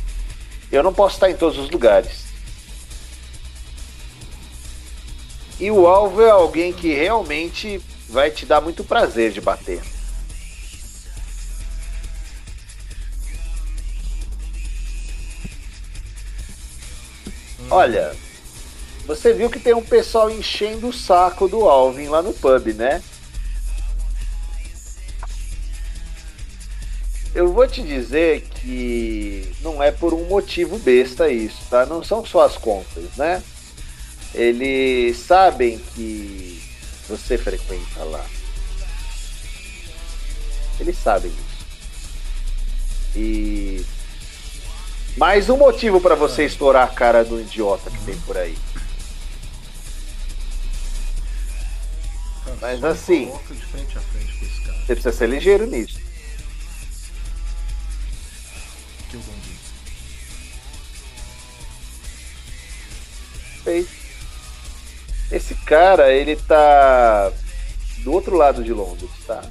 [0.71, 2.25] Eu não posso estar em todos os lugares.
[5.61, 9.83] E o alvo é alguém que realmente vai te dar muito prazer de bater.
[17.71, 18.17] Olha,
[19.07, 23.03] você viu que tem um pessoal enchendo o saco do Alvin lá no pub, né?
[27.35, 31.87] Eu vou te dizer que não é por um motivo besta isso, tá?
[31.87, 33.43] Não são só as contas, né?
[34.35, 36.63] Eles sabem que
[37.09, 38.25] você frequenta lá.
[40.79, 41.67] Eles sabem disso.
[43.17, 43.85] E
[45.17, 48.57] mais um motivo para você estourar a cara do idiota que tem por aí.
[52.61, 53.33] Mas assim.
[54.81, 56.02] Você precisa ser ligeiro nisso.
[63.65, 63.91] Feito.
[65.31, 67.33] Esse cara, ele tá
[67.99, 69.43] do outro lado de Londres, tá?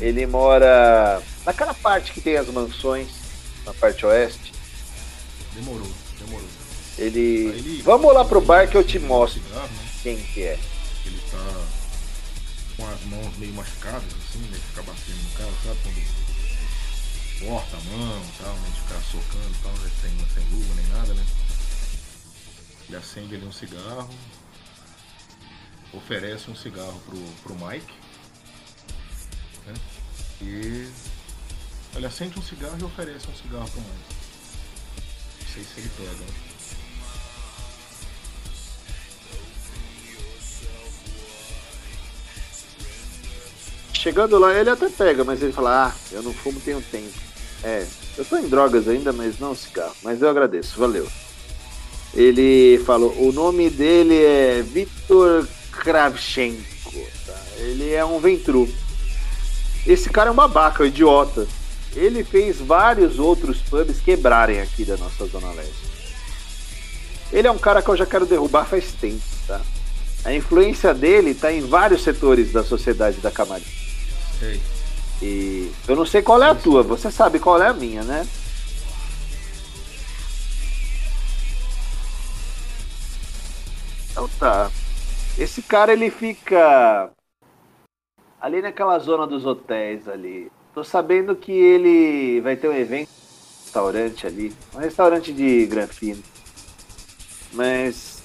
[0.00, 3.08] Ele mora naquela parte que tem as mansões,
[3.64, 4.52] na parte oeste.
[5.52, 6.48] Demorou, demorou.
[6.98, 7.20] Ele.
[7.20, 7.82] ele...
[7.82, 9.88] Vamos lá pro bar que eu te mostro cigarro, né?
[10.02, 10.58] quem que é
[11.06, 11.66] ele tá
[12.76, 14.58] com as mãos meio machucadas, assim, né?
[14.68, 15.78] Ficar batendo no cara, sabe?
[15.82, 16.24] Quando
[17.46, 18.68] corta a mão e tal, né?
[18.72, 19.90] De ficar socando e tal, né?
[20.00, 21.24] sem, sem luva nem nada, né?
[22.88, 24.10] Ele acende ali um cigarro,
[25.92, 27.92] oferece um cigarro pro, pro Mike,
[29.66, 29.74] né?
[30.42, 30.88] E
[31.96, 34.14] ele acende um cigarro e oferece um cigarro pro Mike.
[35.40, 36.54] Não sei se ele pega, né?
[43.94, 47.18] Chegando lá, ele até pega, mas ele fala: Ah, eu não fumo um tempo.
[47.62, 47.86] É,
[48.18, 49.96] eu tô em drogas ainda, mas não cigarro.
[50.02, 51.10] Mas eu agradeço, valeu.
[52.14, 56.62] Ele falou: O nome dele é Viktor Kravchenko.
[57.26, 57.40] Tá?
[57.58, 58.68] Ele é um ventru.
[59.86, 61.46] Esse cara é um babaca, um idiota.
[61.94, 65.94] Ele fez vários outros pubs quebrarem aqui da nossa Zona Leste.
[67.32, 69.60] Ele é um cara que eu já quero derrubar faz tempo, tá?
[70.24, 73.68] A influência dele está em vários setores da sociedade da Camarinha.
[74.38, 74.60] Sei.
[75.20, 78.26] E eu não sei qual é a tua, você sabe qual é a minha, né?
[84.14, 84.70] Então tá.
[85.36, 87.10] Esse cara ele fica
[88.40, 90.52] ali naquela zona dos hotéis ali.
[90.72, 93.08] Tô sabendo que ele vai ter um evento
[93.64, 96.22] restaurante ali, um restaurante de granfino.
[97.52, 98.22] Mas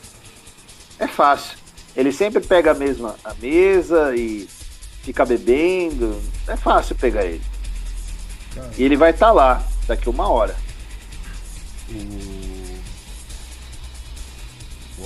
[0.99, 1.58] é fácil.
[1.95, 4.47] Ele sempre pega a mesma a mesa e
[5.02, 6.21] fica bebendo.
[6.47, 7.41] É fácil pegar ele.
[8.78, 10.56] E ele vai estar tá lá daqui uma hora.
[11.89, 12.48] O...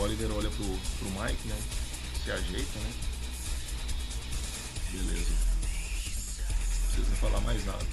[0.04, 0.66] Oliver olha pro,
[1.00, 1.58] pro Mike, né?
[2.24, 2.94] Se ajeita, né?
[4.92, 5.32] Beleza.
[5.32, 7.88] Não precisa falar mais nada.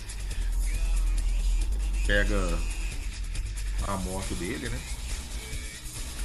[2.04, 2.58] Pega
[3.86, 4.80] a moto dele, né?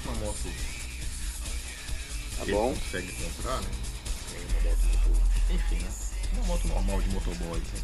[0.05, 0.51] Uma moto
[2.37, 2.73] tá bom.
[2.73, 3.69] consegue comprar, né?
[4.33, 5.21] uma moto motor.
[5.51, 5.91] Enfim, né?
[6.33, 7.59] Uma moto normal de motoboy.
[7.59, 7.81] Né?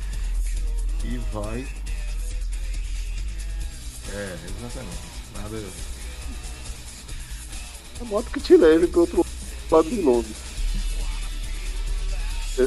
[1.04, 1.68] E vai.
[4.12, 5.22] É, exatamente.
[5.36, 6.01] Nada.
[8.02, 9.26] A moto que te leve pro outro
[9.70, 10.36] lado de Londres.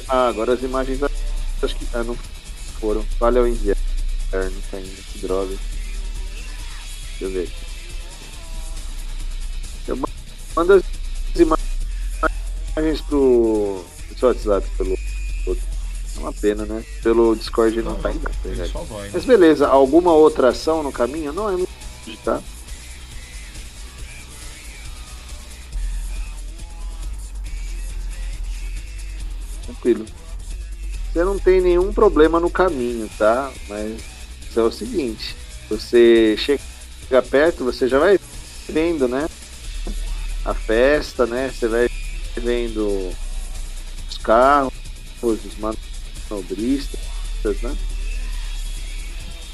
[0.08, 2.14] Ah, agora as imagens acho que ah, não
[2.80, 3.04] foram.
[3.18, 3.76] Vale ao inverno
[4.30, 5.02] tá ainda.
[5.12, 5.56] Que droga.
[7.18, 7.64] Deixa eu ver aqui.
[9.88, 9.98] Eu
[10.56, 10.82] mando as
[11.36, 13.84] imagens pro,
[14.18, 14.94] pro WhatsApp pelo.
[14.94, 16.84] É uma pena, né?
[17.02, 18.30] Pelo Discord não, não tá ainda.
[18.30, 18.70] Tá né?
[19.12, 21.32] Mas beleza, alguma outra ação no caminho?
[21.32, 21.68] Não, é muito
[22.22, 22.40] tá?
[29.74, 30.06] Tranquilo.
[31.12, 33.52] Você não tem nenhum problema no caminho, tá?
[33.68, 34.00] Mas
[34.56, 35.36] é o seguinte,
[35.68, 38.18] você chega perto, você já vai
[38.68, 39.28] vendo, né?
[40.44, 41.50] A festa, né?
[41.50, 41.88] Você vai
[42.36, 43.12] vendo
[44.08, 44.72] os carros,
[45.22, 45.40] os
[46.28, 47.00] manobristas,
[47.62, 47.76] né?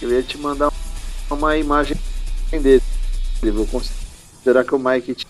[0.01, 0.73] Eu ia te mandar
[1.31, 1.97] uma imagem
[2.51, 2.83] dele.
[3.43, 5.27] Vou considerar que o Mike te,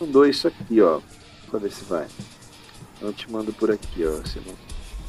[0.00, 1.00] mandou isso aqui, ó.
[1.50, 2.06] Pra ver se vai.
[3.00, 4.12] Eu te mando por aqui, ó.
[4.12, 4.56] Não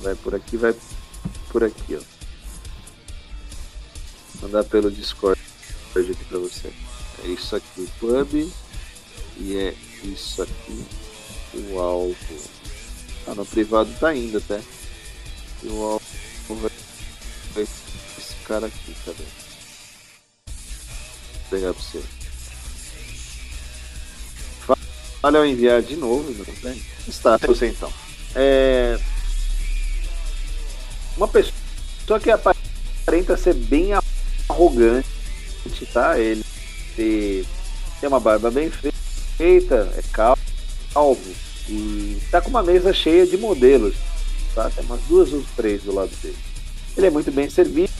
[0.01, 0.75] vai por aqui, vai
[1.49, 2.01] por aqui, ó.
[4.41, 5.39] Mandar pelo Discord
[5.95, 6.71] aqui pra você.
[7.23, 8.51] É isso aqui o pub
[9.37, 9.73] e é
[10.03, 10.85] isso aqui
[11.53, 12.15] o alvo.
[13.25, 14.61] Ah, no privado tá indo até.
[15.63, 19.23] E o alvo vai esse cara aqui, cadê?
[20.45, 22.03] Vou pegar pra você.
[25.23, 26.81] Olha eu enviar de novo, tem?
[27.07, 27.91] Está, você então.
[28.35, 28.99] É...
[31.15, 33.91] Uma pessoa que aparenta ser bem
[34.47, 35.07] arrogante,
[35.91, 36.19] tá?
[36.19, 36.45] Ele
[37.99, 40.37] tem uma barba bem feita, é calvo
[41.69, 43.95] e tá com uma mesa cheia de modelos,
[44.53, 44.69] tá?
[44.69, 46.37] Tem umas duas ou três do lado dele.
[46.95, 47.91] Ele é muito bem servido,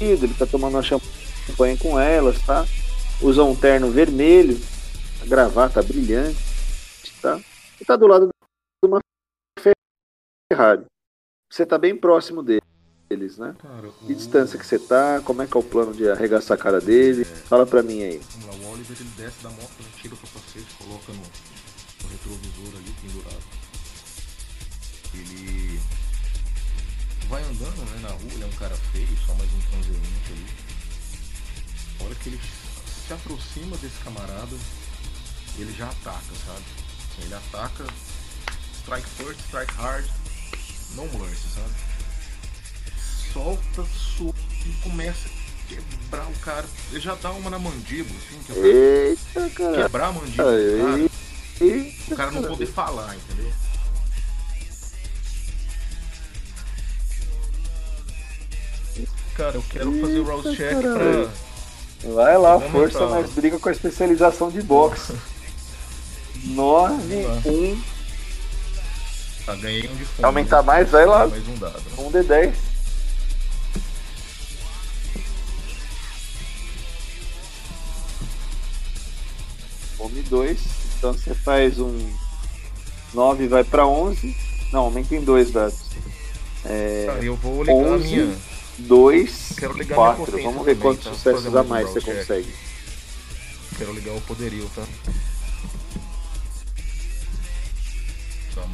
[0.00, 2.66] ele tá tomando uma champanhe com elas, tá?
[3.20, 4.58] Usa um terno vermelho,
[5.22, 6.38] a gravata brilhante,
[7.20, 7.40] tá?
[7.80, 9.00] E tá do lado de uma
[10.52, 10.84] Ferrari.
[11.50, 12.60] Você tá bem próximo dele
[13.10, 13.56] deles, né?
[13.58, 13.92] Cara, o...
[13.92, 15.20] Que distância que você tá?
[15.24, 17.22] Como é que é o plano de arregaçar a cara dele?
[17.22, 17.24] É...
[17.24, 18.18] Fala pra mim aí.
[18.18, 22.78] Vamos lá, o Oliver ele desce da moto, tira o capacete, coloca no, no retrovisor
[22.78, 23.60] ali, pendurado.
[25.12, 25.80] Ele
[27.28, 30.46] vai andando né, na rua, ele é um cara feio, só mais um transeunte ali.
[31.98, 34.56] A hora que ele se aproxima desse camarada,
[35.58, 36.89] ele já ataca, sabe?
[37.10, 37.84] Assim, ele ataca,
[38.80, 40.04] strike first, strike hard,
[40.94, 41.90] no mercy, sabe?
[43.32, 43.84] solta,
[44.16, 46.66] solta e começa a quebrar o cara.
[46.90, 49.82] Ele já dá uma na mandíbula, assim, que é Eita, cara.
[49.82, 51.10] quebrar a mandíbula do cara.
[51.60, 53.52] Eita, o cara não poder falar, entendeu?
[59.36, 62.12] Cara, eu quero fazer o rouse check pra.
[62.12, 65.14] Vai lá, força, mas briga com a especialização de boxe.
[66.54, 67.82] 9, 1.
[69.46, 70.26] Tá, ganhei um de fome.
[70.26, 71.26] Aumentar mais, vai lá.
[71.26, 71.82] Mais um dado.
[71.98, 72.54] Um de 10.
[79.98, 80.60] Home 2.
[80.98, 82.10] Então você faz um
[83.14, 84.36] 9 vai para 11.
[84.72, 85.78] Não, aumenta em 2 dados.
[86.64, 88.38] É, tá, eu vou ligar 11, a minha.
[88.78, 89.56] 2,
[89.94, 90.42] 4.
[90.42, 91.12] Vamos ver quantos tá?
[91.12, 92.16] sucessos a mais você check.
[92.16, 92.54] consegue.
[93.78, 94.82] Quero ligar o poderio, tá?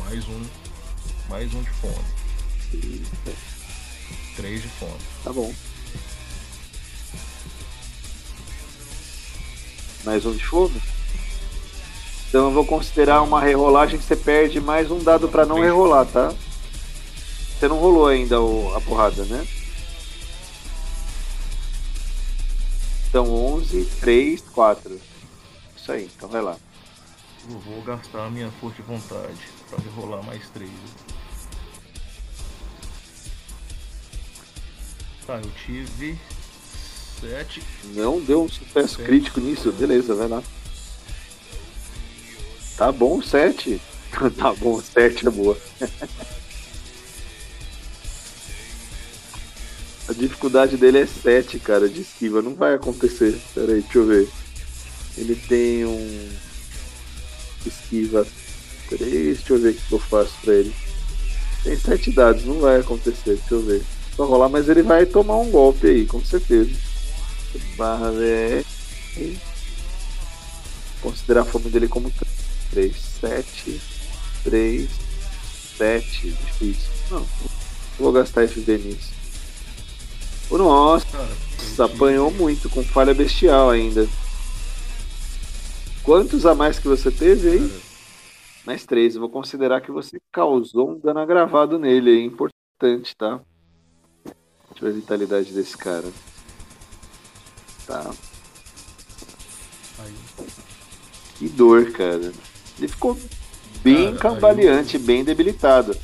[0.06, 0.46] Mais um.
[1.28, 2.04] Mais um de fome.
[4.36, 4.98] 3 de fome.
[5.24, 5.52] Tá bom.
[10.04, 10.80] Mais um de fome?
[12.28, 16.06] Então eu vou considerar uma rerolagem que você perde mais um dado para não rerolar,
[16.06, 16.32] tá?
[17.58, 19.44] Você não rolou ainda o, a porrada, né?
[23.08, 25.00] Então 11, 3, 4.
[25.76, 26.56] Isso aí, então vai lá.
[27.50, 30.70] Eu vou gastar a minha força de vontade para rerolar mais 3.
[35.26, 36.18] Tá, eu tive
[37.20, 37.62] 7.
[37.94, 40.42] Não deu um sucesso crítico nisso, beleza, vai lá.
[42.76, 43.80] Tá bom, 7.
[44.38, 45.58] tá bom, 7 é boa.
[50.08, 52.40] A dificuldade dele é 7, cara, de esquiva.
[52.40, 53.40] Não vai acontecer.
[53.52, 54.28] Pera aí, deixa eu ver.
[55.16, 56.30] Ele tem um.
[57.66, 58.24] Esquiva
[58.88, 59.36] 3.
[59.36, 60.74] Deixa eu ver o que eu faço pra ele.
[61.62, 63.36] Tem 7 dados, não vai acontecer.
[63.36, 63.82] Deixa eu ver.
[64.14, 66.70] Só rolar, mas ele vai tomar um golpe aí, com certeza.
[67.76, 68.64] Barra VR.
[71.02, 72.12] Considerar a fome dele como
[72.70, 73.80] 3, 7,
[74.44, 74.88] 3,
[75.76, 76.28] 7.
[76.30, 76.90] Difícil.
[77.10, 77.26] Não,
[77.98, 79.16] vou gastar FB nisso.
[80.50, 84.08] Nossa, Cara, apanhou muito, com falha bestial ainda.
[86.02, 87.72] Quantos a mais que você teve aí?
[88.66, 89.14] Mais três.
[89.14, 92.18] Eu vou considerar que você causou um dano agravado nele.
[92.18, 93.40] É importante, tá?
[94.24, 94.34] Deixa
[94.74, 96.10] eu ver a vitalidade desse cara.
[97.86, 98.10] Tá.
[100.00, 100.14] Aí.
[101.36, 102.32] Que dor, cara.
[102.78, 103.16] Ele ficou
[103.82, 105.02] bem cara, cambaleante, aí...
[105.02, 105.96] bem debilitado.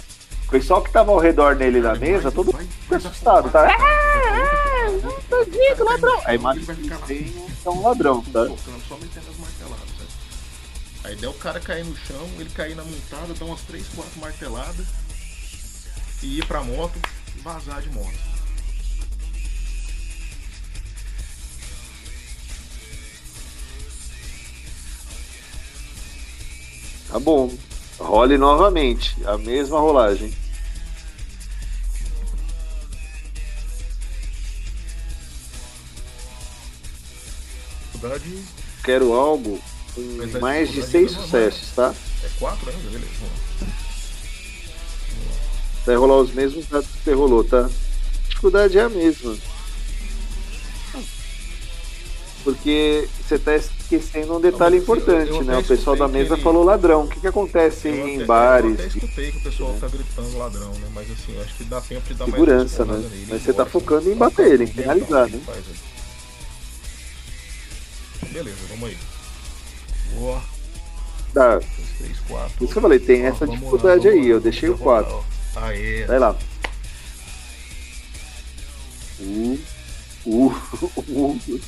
[0.46, 3.68] O pessoal que tava ao redor dele na mesa, todo mundo assustado, tá?
[3.74, 6.20] Ah, bandido, ladrão!
[6.26, 6.74] Aí imagina
[7.06, 7.34] que
[7.64, 8.46] é um ladrão, tá?
[11.04, 13.86] A ideia é o cara cair no chão, ele cair na montada, dar umas 3,
[13.94, 14.86] 4 marteladas
[16.22, 16.98] e ir pra moto
[17.36, 18.32] e vazar de moto.
[27.08, 27.52] Tá bom.
[27.98, 29.14] Role novamente.
[29.26, 30.32] A mesma rolagem.
[38.82, 39.60] Quero algo
[39.94, 41.94] com mais de seis sucessos, tá?
[42.24, 43.10] É quatro ainda, beleza.
[45.84, 47.66] Vai rolar os mesmos dados que você rolou, tá?
[47.66, 49.36] A dificuldade é a mesma.
[52.44, 55.58] Porque você está esquecendo um detalhe não, importante, eu, eu né?
[55.58, 56.42] O pessoal da mesa ele...
[56.42, 57.04] falou ladrão.
[57.04, 58.78] O que, que acontece eu em até, bares?
[58.78, 60.88] Eu até escutei que o pessoal tá gritando ladrão, né?
[60.92, 63.26] Mas assim, acho que dá tempo de dar Segurança, mais né?
[63.28, 65.40] Mas você tá focando em bater ele, em finalizar, né?
[68.32, 68.96] Beleza, vamos aí.
[70.14, 70.42] Boa.
[71.32, 71.54] Dá.
[71.54, 71.66] 2,
[71.98, 72.56] 3, 4.
[72.56, 75.24] Por isso que eu falei, tem ó, essa dificuldade lá, aí, eu deixei o 4.
[75.56, 76.04] Aê.
[76.04, 76.36] Vai lá.
[79.20, 79.58] Uh,
[80.26, 80.52] uh,
[81.08, 81.60] uh.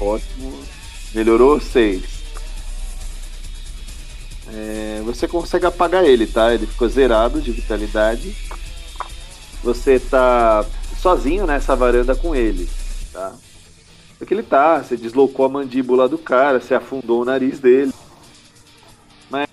[0.00, 0.62] Ótimo.
[1.14, 2.02] Melhorou 6.
[4.54, 6.52] É, você consegue apagar ele, tá?
[6.52, 8.36] Ele ficou zerado de vitalidade.
[9.62, 10.64] Você tá
[11.00, 12.68] sozinho nessa varanda com ele,
[13.12, 13.34] tá?
[14.26, 17.92] Que ele tá, você deslocou a mandíbula do cara, você afundou o nariz dele.
[19.28, 19.48] Mas,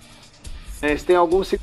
[0.80, 1.58] mas tem alguns ah,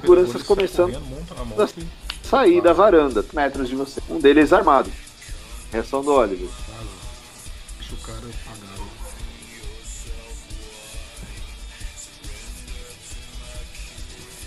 [0.00, 4.02] seguranças começando a sair da varanda, metros de você.
[4.08, 4.90] Um deles armado.
[5.70, 6.48] Reação do Oliver.
[7.78, 8.88] Deixa o cara apagado.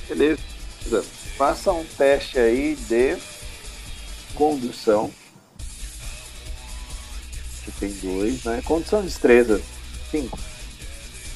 [0.09, 1.03] Beleza.
[1.37, 3.17] Faça um teste aí de
[4.35, 5.11] condução
[7.63, 8.61] que tem dois, né?
[8.63, 9.61] Condição de destreza,
[10.09, 10.39] cinco.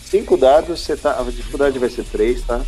[0.09, 2.63] Cinco dados, você tá, a dificuldade vai ser três, tá?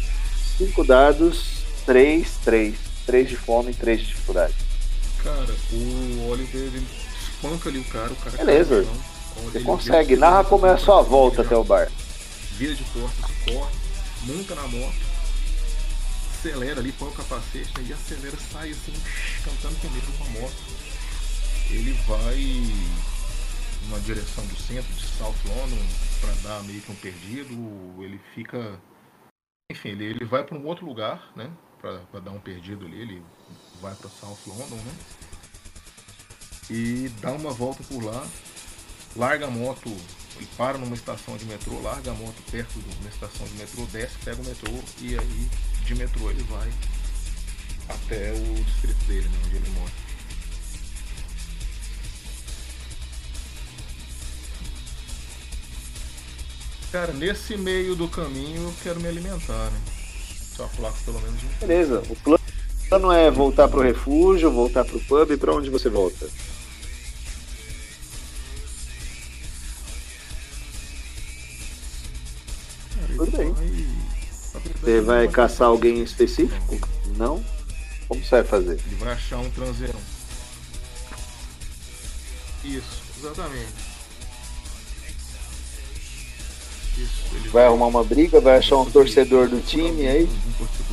[0.58, 2.76] Cinco dados, três, três.
[3.05, 4.53] Três de fome, três de dificuldade.
[5.24, 6.86] Cara, o Oliver ele
[7.22, 8.84] espanca ali o cara, o cara Beleza.
[8.84, 10.16] Chão, você consegue.
[10.18, 11.89] Narra como é a sua volta até o bar.
[12.58, 13.72] Vira de costas, corre,
[14.24, 14.95] monta na moto,
[16.34, 18.93] acelera ali, põe o capacete né, e acelera, sai assim,
[19.45, 20.55] cantando com medo com a moto.
[21.70, 22.64] Ele vai
[23.89, 25.77] na direção do centro de South London
[26.19, 28.79] para dar meio que um perdido, ele fica.
[29.71, 31.51] Enfim, ele, ele vai para um outro lugar, né?
[31.79, 33.25] Para dar um perdido ali, ele
[33.81, 34.95] vai para South London, né?
[36.69, 38.27] E dá uma volta por lá,
[39.15, 39.89] larga a moto,
[40.35, 43.85] ele para numa estação de metrô, larga a moto perto de uma estação de metrô,
[43.85, 45.49] desce, pega o metrô e aí
[45.85, 46.69] de metrô ele vai
[47.88, 50.07] até o distrito dele, né, onde ele mora.
[56.91, 59.81] Cara, nesse meio do caminho eu quero me alimentar, né?
[60.55, 61.47] Só placo pelo menos um.
[61.59, 62.15] Beleza, o
[62.89, 66.27] plano é voltar pro refúgio, voltar pro pub, e pra onde você volta?
[73.15, 73.53] Tudo bem.
[74.81, 76.79] Você vai caçar alguém específico?
[77.17, 77.43] Não?
[78.07, 78.79] Como você vai fazer?
[78.85, 79.99] Ele vai achar um transeirão.
[82.63, 83.96] Isso, exatamente.
[87.51, 90.29] Vai arrumar uma briga, vai achar um torcedor do time aí.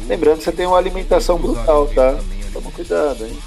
[0.06, 2.18] Lembrando que você tem uma alimentação brutal, tá?
[2.52, 3.38] Toma cuidado, hein?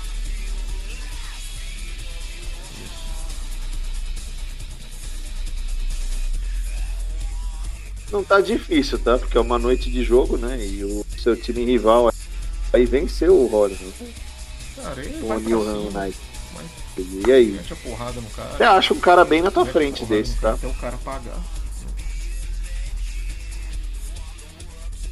[8.12, 9.18] Não tá difícil, tá?
[9.18, 10.58] Porque é uma noite de jogo, né?
[10.66, 12.12] E o seu time rival
[12.72, 13.80] aí venceu o Rollins.
[13.80, 14.14] Né?
[15.22, 16.18] Com o New Knight.
[16.98, 17.60] E aí?
[18.58, 20.54] Você acha um cara bem na tua frente desse, tá?
[20.54, 21.38] Até o cara pagar.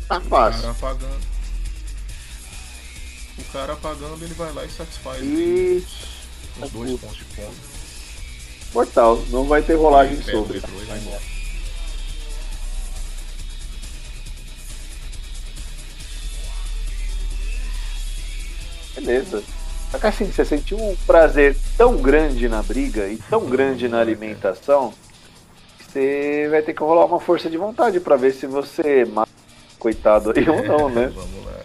[0.07, 0.59] Tá fácil.
[0.59, 1.35] O cara pagando.
[3.37, 5.27] O cara pagando, ele vai lá e satisfaz né?
[5.27, 5.85] e...
[6.61, 7.75] os dois pontos de ponto.
[8.71, 10.59] Portal, não vai ter rolagem sobre.
[10.59, 11.21] Vai embora.
[18.95, 19.43] Beleza.
[19.91, 23.49] Mas assim, você sentiu um prazer tão grande na briga e tão uhum.
[23.49, 24.93] grande na alimentação,
[25.77, 29.31] que você vai ter que rolar uma força de vontade para ver se você mata
[29.85, 31.07] coitado aí ou não, né?
[31.13, 31.61] Vamos lá.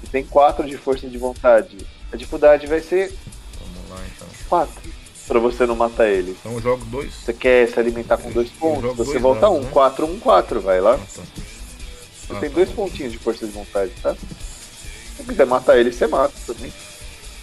[0.00, 1.78] Você tem quatro de força de vontade.
[2.12, 3.14] A dificuldade vai ser
[3.60, 4.26] Vamos lá então.
[4.48, 4.90] quatro
[5.28, 6.36] para você não matar ele.
[6.40, 7.14] Então eu jogo dois.
[7.14, 9.68] Você quer se alimentar com dois pontos, jogo você dois volta dados, um, né?
[9.70, 10.96] quatro, um, quatro, vai lá.
[10.98, 11.04] Tá.
[11.06, 12.54] Você Ah, tem tá.
[12.56, 14.14] dois pontinhos de força de vontade, tá?
[14.14, 16.72] Se você quiser matar ele, você mata também.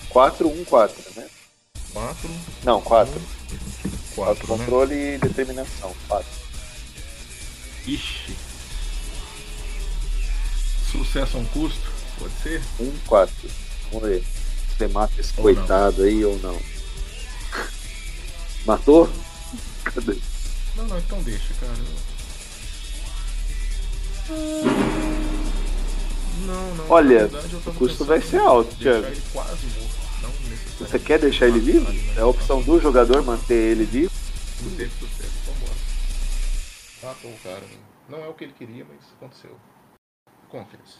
[0.09, 1.25] 4, 1, 4, né?
[1.93, 2.29] Quatro.
[2.63, 3.13] Não, 4.
[4.15, 4.29] Quatro, né?
[4.29, 5.93] Autocontrole e determinação.
[6.07, 6.25] 4.
[7.87, 8.35] Ixi.
[10.97, 11.91] Sucesso a um custo?
[12.19, 12.61] Pode ser?
[12.79, 13.33] 1, 4.
[13.91, 14.23] Vamos ver.
[14.23, 16.57] se Você mata esse Ou coitado aí ou não.
[18.65, 19.09] Matou?
[19.83, 20.17] Cadê?
[20.75, 21.73] Não, não, então deixa, cara.
[26.45, 26.89] Não, não.
[26.89, 29.07] Olha, verdade, o custo vai ser alto, Thiago.
[30.21, 30.31] Não.
[30.79, 31.91] Você quer deixar ele vivo?
[32.17, 34.11] É a opção do jogador manter ele vivo.
[34.61, 35.77] Não teve sucesso, vambora.
[37.03, 37.61] Matou o cara.
[37.61, 37.77] né?
[38.09, 39.55] Não é o que ele queria, mas aconteceu.
[40.55, 40.99] Acontece.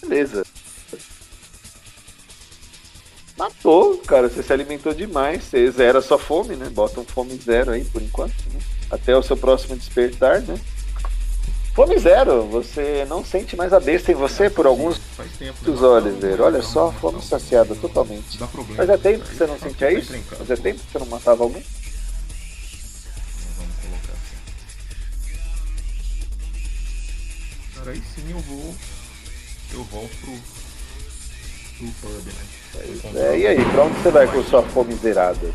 [0.00, 0.42] Beleza.
[3.36, 4.28] Matou, cara.
[4.28, 5.44] Você se alimentou demais.
[5.44, 6.70] Você zera a sua fome, né?
[6.70, 8.34] Bota um fome zero aí por enquanto.
[8.52, 8.60] Né?
[8.90, 10.58] Até o seu próximo despertar, né?
[11.74, 12.46] Fome zero.
[12.48, 15.58] Você não sente mais a besta em você por alguns Faz tempo.
[15.60, 15.64] né?
[15.64, 16.40] dos olhos, ver.
[16.40, 18.38] Olha só, fome saciada totalmente.
[18.76, 20.12] Fazia tempo que você não sentia isso?
[20.36, 21.62] Fazia tempo que você não matava alguém?
[27.86, 28.74] Aí sim eu vou.
[29.72, 30.32] Eu volto pro.
[31.78, 32.52] pro pub, né?
[33.16, 35.52] É, e aí, pra onde você vai com sua fome zerada?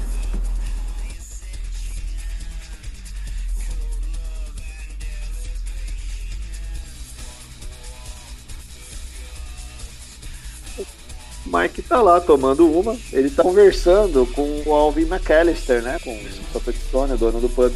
[11.45, 15.97] Mike tá lá tomando uma, ele tá conversando com o Alvin McAllister, né?
[16.03, 17.73] Com o Sopetstone, dono do pub,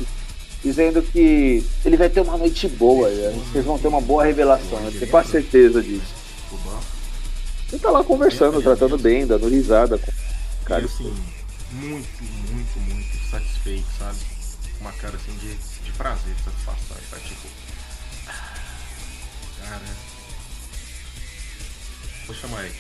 [0.64, 3.32] dizendo que ele vai ter uma noite boa, né?
[3.52, 6.14] vocês vão ter uma boa revelação, eu tenho quase certeza disso.
[7.72, 10.84] Ele tá lá conversando, tratando bem, dando risada com o cara.
[10.86, 11.14] Assim,
[11.72, 14.18] muito, muito, muito satisfeito, sabe?
[14.82, 15.56] Uma cara assim de,
[15.86, 16.98] de prazer, de satisfação.
[17.10, 17.48] Tá tipo.
[18.28, 19.82] "Ah, Cara.
[22.28, 22.76] Poxa, Mike,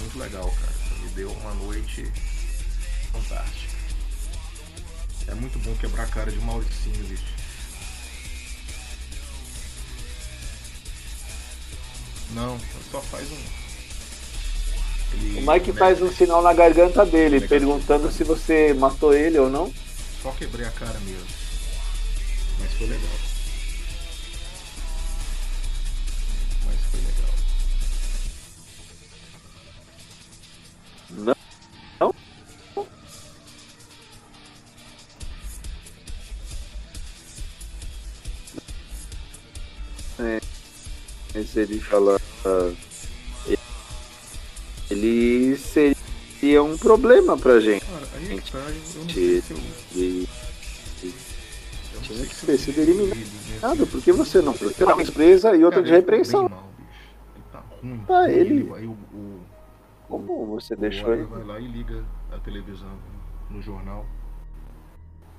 [0.00, 0.72] muito legal, cara.
[0.72, 2.12] Você me deu uma noite
[3.12, 3.75] fantástica.
[5.28, 7.24] É muito bom quebrar a cara de Mauricinho, bicho.
[12.32, 12.58] Não,
[12.90, 13.36] só faz um.
[15.14, 19.48] Ele- O Mike faz um sinal na garganta dele, perguntando se você matou ele ou
[19.48, 19.72] não.
[20.22, 21.26] Só quebrei a cara mesmo.
[22.58, 23.10] Mas foi legal.
[40.18, 40.40] É,
[41.34, 42.20] mas ele fala.
[42.44, 42.72] ah,
[44.90, 47.84] Ele seria um problema pra gente.
[47.84, 49.58] Cara, aí é tá, eu, eu não sei se eu.
[49.94, 50.28] E
[51.04, 51.12] Eu
[51.96, 53.60] não Tinha que ter sido eliminado.
[53.62, 54.52] nada, por que você não?
[54.52, 56.44] Porque uma presa e outra de repreensão.
[56.46, 58.04] Ele tá ruim.
[58.08, 58.96] Ah, ele- Aí o,
[60.08, 61.24] Como você deixou ele?
[61.24, 62.96] vai lá e liga a televisão
[63.50, 64.06] no jornal.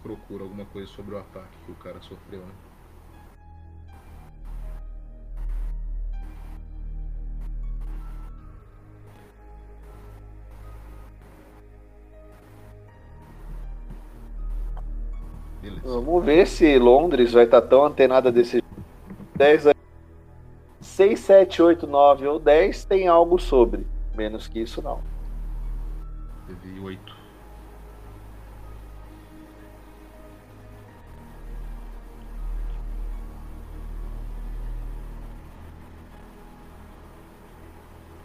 [0.04, 2.52] Procura alguma coisa sobre o ataque que o cara sofreu, né?
[15.88, 18.62] Vamos ver se Londres vai estar tão antenada desse
[19.38, 19.76] 10 a
[20.82, 23.88] 6, 7, 8, 9 ou 10 tem algo sobre.
[24.14, 25.00] Menos que isso não.
[26.46, 27.16] Teve oito.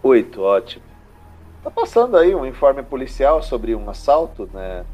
[0.02, 0.84] Oito, ótimo.
[1.62, 4.84] Tá passando aí um informe policial sobre um assalto, né?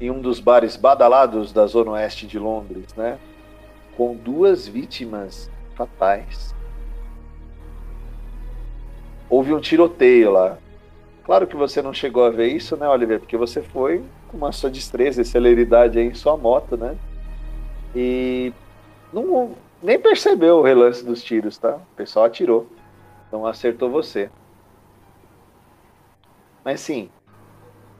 [0.00, 3.18] Em um dos bares badalados da zona oeste de Londres, né?
[3.96, 6.54] Com duas vítimas fatais.
[9.28, 10.58] Houve um tiroteio lá.
[11.24, 13.18] Claro que você não chegou a ver isso, né, Oliver?
[13.18, 16.96] Porque você foi com uma sua destreza e celeridade aí em sua moto, né?
[17.94, 18.52] E
[19.12, 21.76] não, nem percebeu o relance dos tiros, tá?
[21.76, 22.68] O pessoal atirou.
[23.26, 24.30] Então acertou você.
[26.64, 27.10] Mas sim,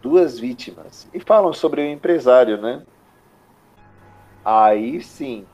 [0.06, 1.08] duas vítimas.
[1.12, 2.84] E falam sobre o empresário, né?
[4.44, 5.44] Aí sim.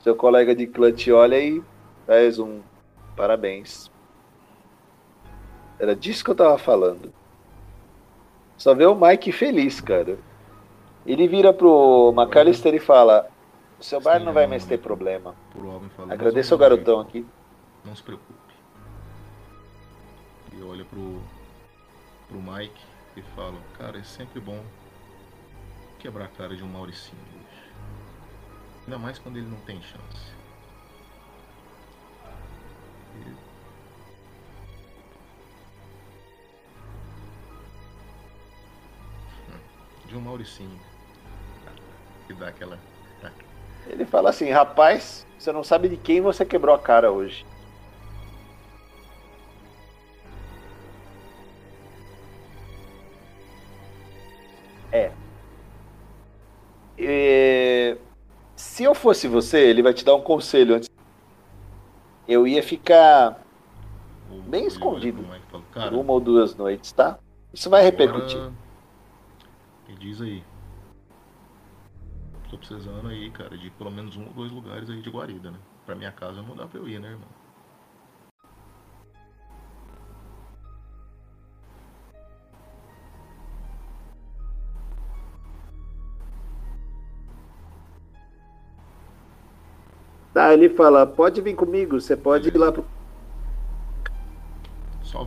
[0.00, 1.60] Seu colega de clã te olha e
[2.06, 2.60] faz um
[3.16, 3.90] parabéns.
[5.80, 7.12] Era disso que eu tava falando.
[8.56, 10.16] Só vê o Mike feliz, cara.
[11.04, 13.28] Ele vira pro McAllister e fala:
[13.80, 15.34] O seu bar não vai mais ter problema.
[16.08, 17.26] Agradeço ao garotão aqui.
[17.84, 18.54] Não se preocupe.
[20.52, 21.20] E olha pro,
[22.34, 22.80] pro Mike
[23.16, 24.60] e fala: Cara, é sempre bom
[26.00, 27.22] quebrar a cara de um Mauricinho.
[28.84, 30.34] Ainda mais quando ele não tem chance.
[40.06, 40.78] De um Mauricinho.
[42.26, 42.78] Que dá aquela.
[43.86, 47.46] Ele fala assim, rapaz, você não sabe de quem você quebrou a cara hoje.
[56.98, 57.96] E...
[58.56, 60.88] Se eu fosse você, ele vai te dar um conselho antes.
[62.26, 63.42] Eu ia ficar
[64.46, 65.24] bem escondido
[65.92, 67.18] uma ou duas noites, tá?
[67.52, 68.40] Isso vai repercutir.
[69.88, 70.42] Me diz aí.
[72.50, 75.58] Tô precisando aí, cara, de pelo menos um ou dois lugares aí de guarida, né?
[75.84, 77.28] Pra minha casa não dá pra eu ir, né, irmão?
[90.34, 92.84] Tá, ele fala, pode vir comigo, você pode ir lá pro...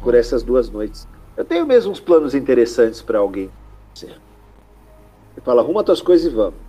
[0.03, 1.07] por essas duas noites.
[1.37, 3.49] Eu tenho mesmo uns planos interessantes para alguém.
[4.03, 4.11] Ele
[5.45, 6.59] fala, arruma tuas coisas e vamos.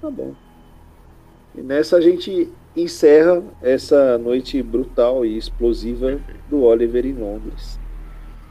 [0.00, 0.32] Tá bom.
[1.56, 7.80] E nessa a gente encerra essa noite brutal e explosiva do Oliver em Londres.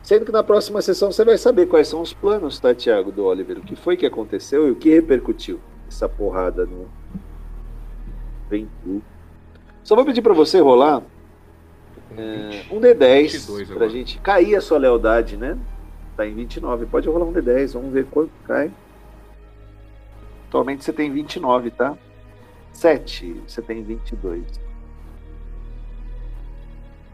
[0.03, 3.23] Sendo que na próxima sessão você vai saber quais são os planos, tá, Thiago, do
[3.23, 6.87] Oliver, o que foi que aconteceu e o que repercutiu essa porrada no
[8.49, 9.01] Ventru.
[9.83, 11.01] Só vou pedir para você rolar
[12.15, 15.57] é, um D10 pra gente cair a sua lealdade, né?
[16.15, 16.85] Tá em 29.
[16.85, 18.71] Pode rolar um D10, vamos ver quanto cai.
[20.47, 21.97] Atualmente você tem 29, tá?
[22.71, 24.43] 7, você tem 22.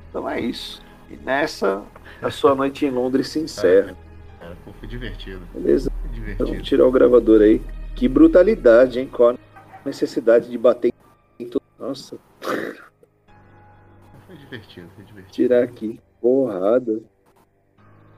[0.09, 0.82] Então é isso.
[1.09, 1.84] E nessa,
[2.21, 3.95] a sua noite em Londres se encerra.
[4.39, 5.41] Cara, pô, foi divertido.
[5.53, 5.91] Beleza.
[6.01, 6.49] Foi divertido.
[6.49, 7.61] Vamos tirar o gravador aí.
[7.95, 9.09] Que brutalidade, hein?
[9.11, 9.37] Qual a
[9.85, 10.91] necessidade de bater
[11.39, 11.63] em tudo?
[11.79, 12.17] Nossa.
[12.41, 15.33] Foi divertido, foi divertido.
[15.33, 15.99] Tirar aqui.
[16.21, 17.01] Porrada.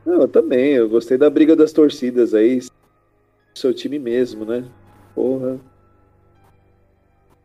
[0.05, 0.73] Não, eu também.
[0.73, 2.61] Eu gostei da briga das torcidas aí.
[3.53, 4.69] Seu time mesmo, né?
[5.13, 5.59] Porra.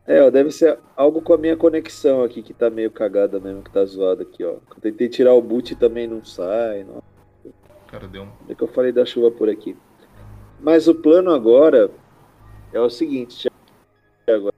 [0.05, 3.61] É, ó, deve ser algo com a minha conexão aqui que tá meio cagada mesmo,
[3.61, 4.53] que tá zoada aqui, ó.
[4.53, 6.83] Eu tentei tirar o boot também não sai.
[6.83, 7.01] Não.
[7.87, 8.29] Cara, deu um.
[8.49, 9.75] É que eu falei da chuva por aqui.
[10.59, 11.89] Mas o plano agora
[12.73, 13.49] é o seguinte,
[14.25, 14.51] Thiago.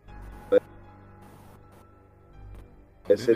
[3.09, 3.35] É você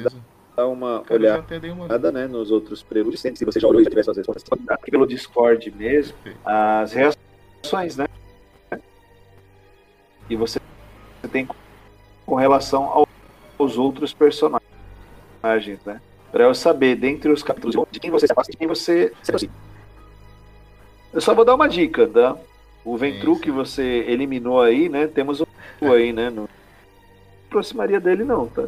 [0.55, 1.45] dar uma Cara,
[1.77, 4.59] olhada né, nos outros prelúdios, se você já olhou e já tivesse as respostas.
[4.69, 8.07] Aqui pelo Discord mesmo, as reações, né?
[10.29, 10.59] E você
[11.31, 11.47] tem
[12.25, 13.07] com relação
[13.57, 14.61] aos outros personagens,
[15.85, 16.01] né?
[16.31, 19.31] Para eu saber, dentre os capítulos, de quem você se afasta, de quem você se
[19.31, 19.53] aproxima.
[21.13, 22.37] Eu só vou dar uma dica, tá?
[22.87, 23.41] O Ventru sim, sim.
[23.41, 25.07] que você eliminou aí, né?
[25.07, 25.47] Temos o
[25.81, 26.29] aí, né?
[26.29, 26.47] Não
[27.47, 28.65] aproximaria dele não, tá?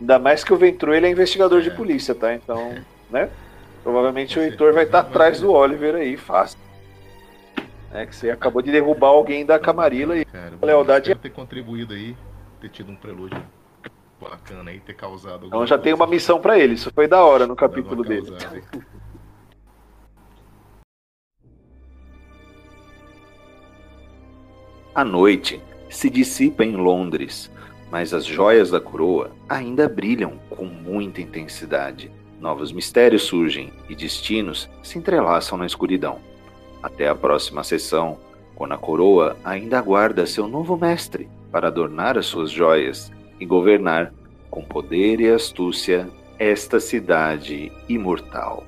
[0.00, 1.62] Ainda mais que o Ventru ele é investigador é.
[1.62, 2.34] de polícia, tá?
[2.34, 2.74] Então,
[3.10, 3.30] né?
[3.82, 6.58] Provavelmente o Heitor vai estar tá atrás do Oliver aí, fácil.
[7.92, 11.30] É que você acabou de derrubar alguém da Camarilla e Cara, a lealdade é ter
[11.30, 12.16] contribuído aí,
[12.60, 13.42] ter tido um prelúdio
[14.20, 15.46] bacana aí, ter causado.
[15.46, 16.74] Então já tem uma missão para ele.
[16.74, 18.32] Isso foi da hora no capítulo dele.
[24.92, 27.50] A noite se dissipa em Londres,
[27.90, 32.10] mas as joias da coroa ainda brilham com muita intensidade.
[32.40, 36.18] Novos mistérios surgem e destinos se entrelaçam na escuridão.
[36.82, 38.18] Até a próxima sessão,
[38.56, 44.12] quando a coroa ainda aguarda seu novo mestre para adornar as suas joias e governar
[44.50, 48.64] com poder e astúcia esta cidade imortal.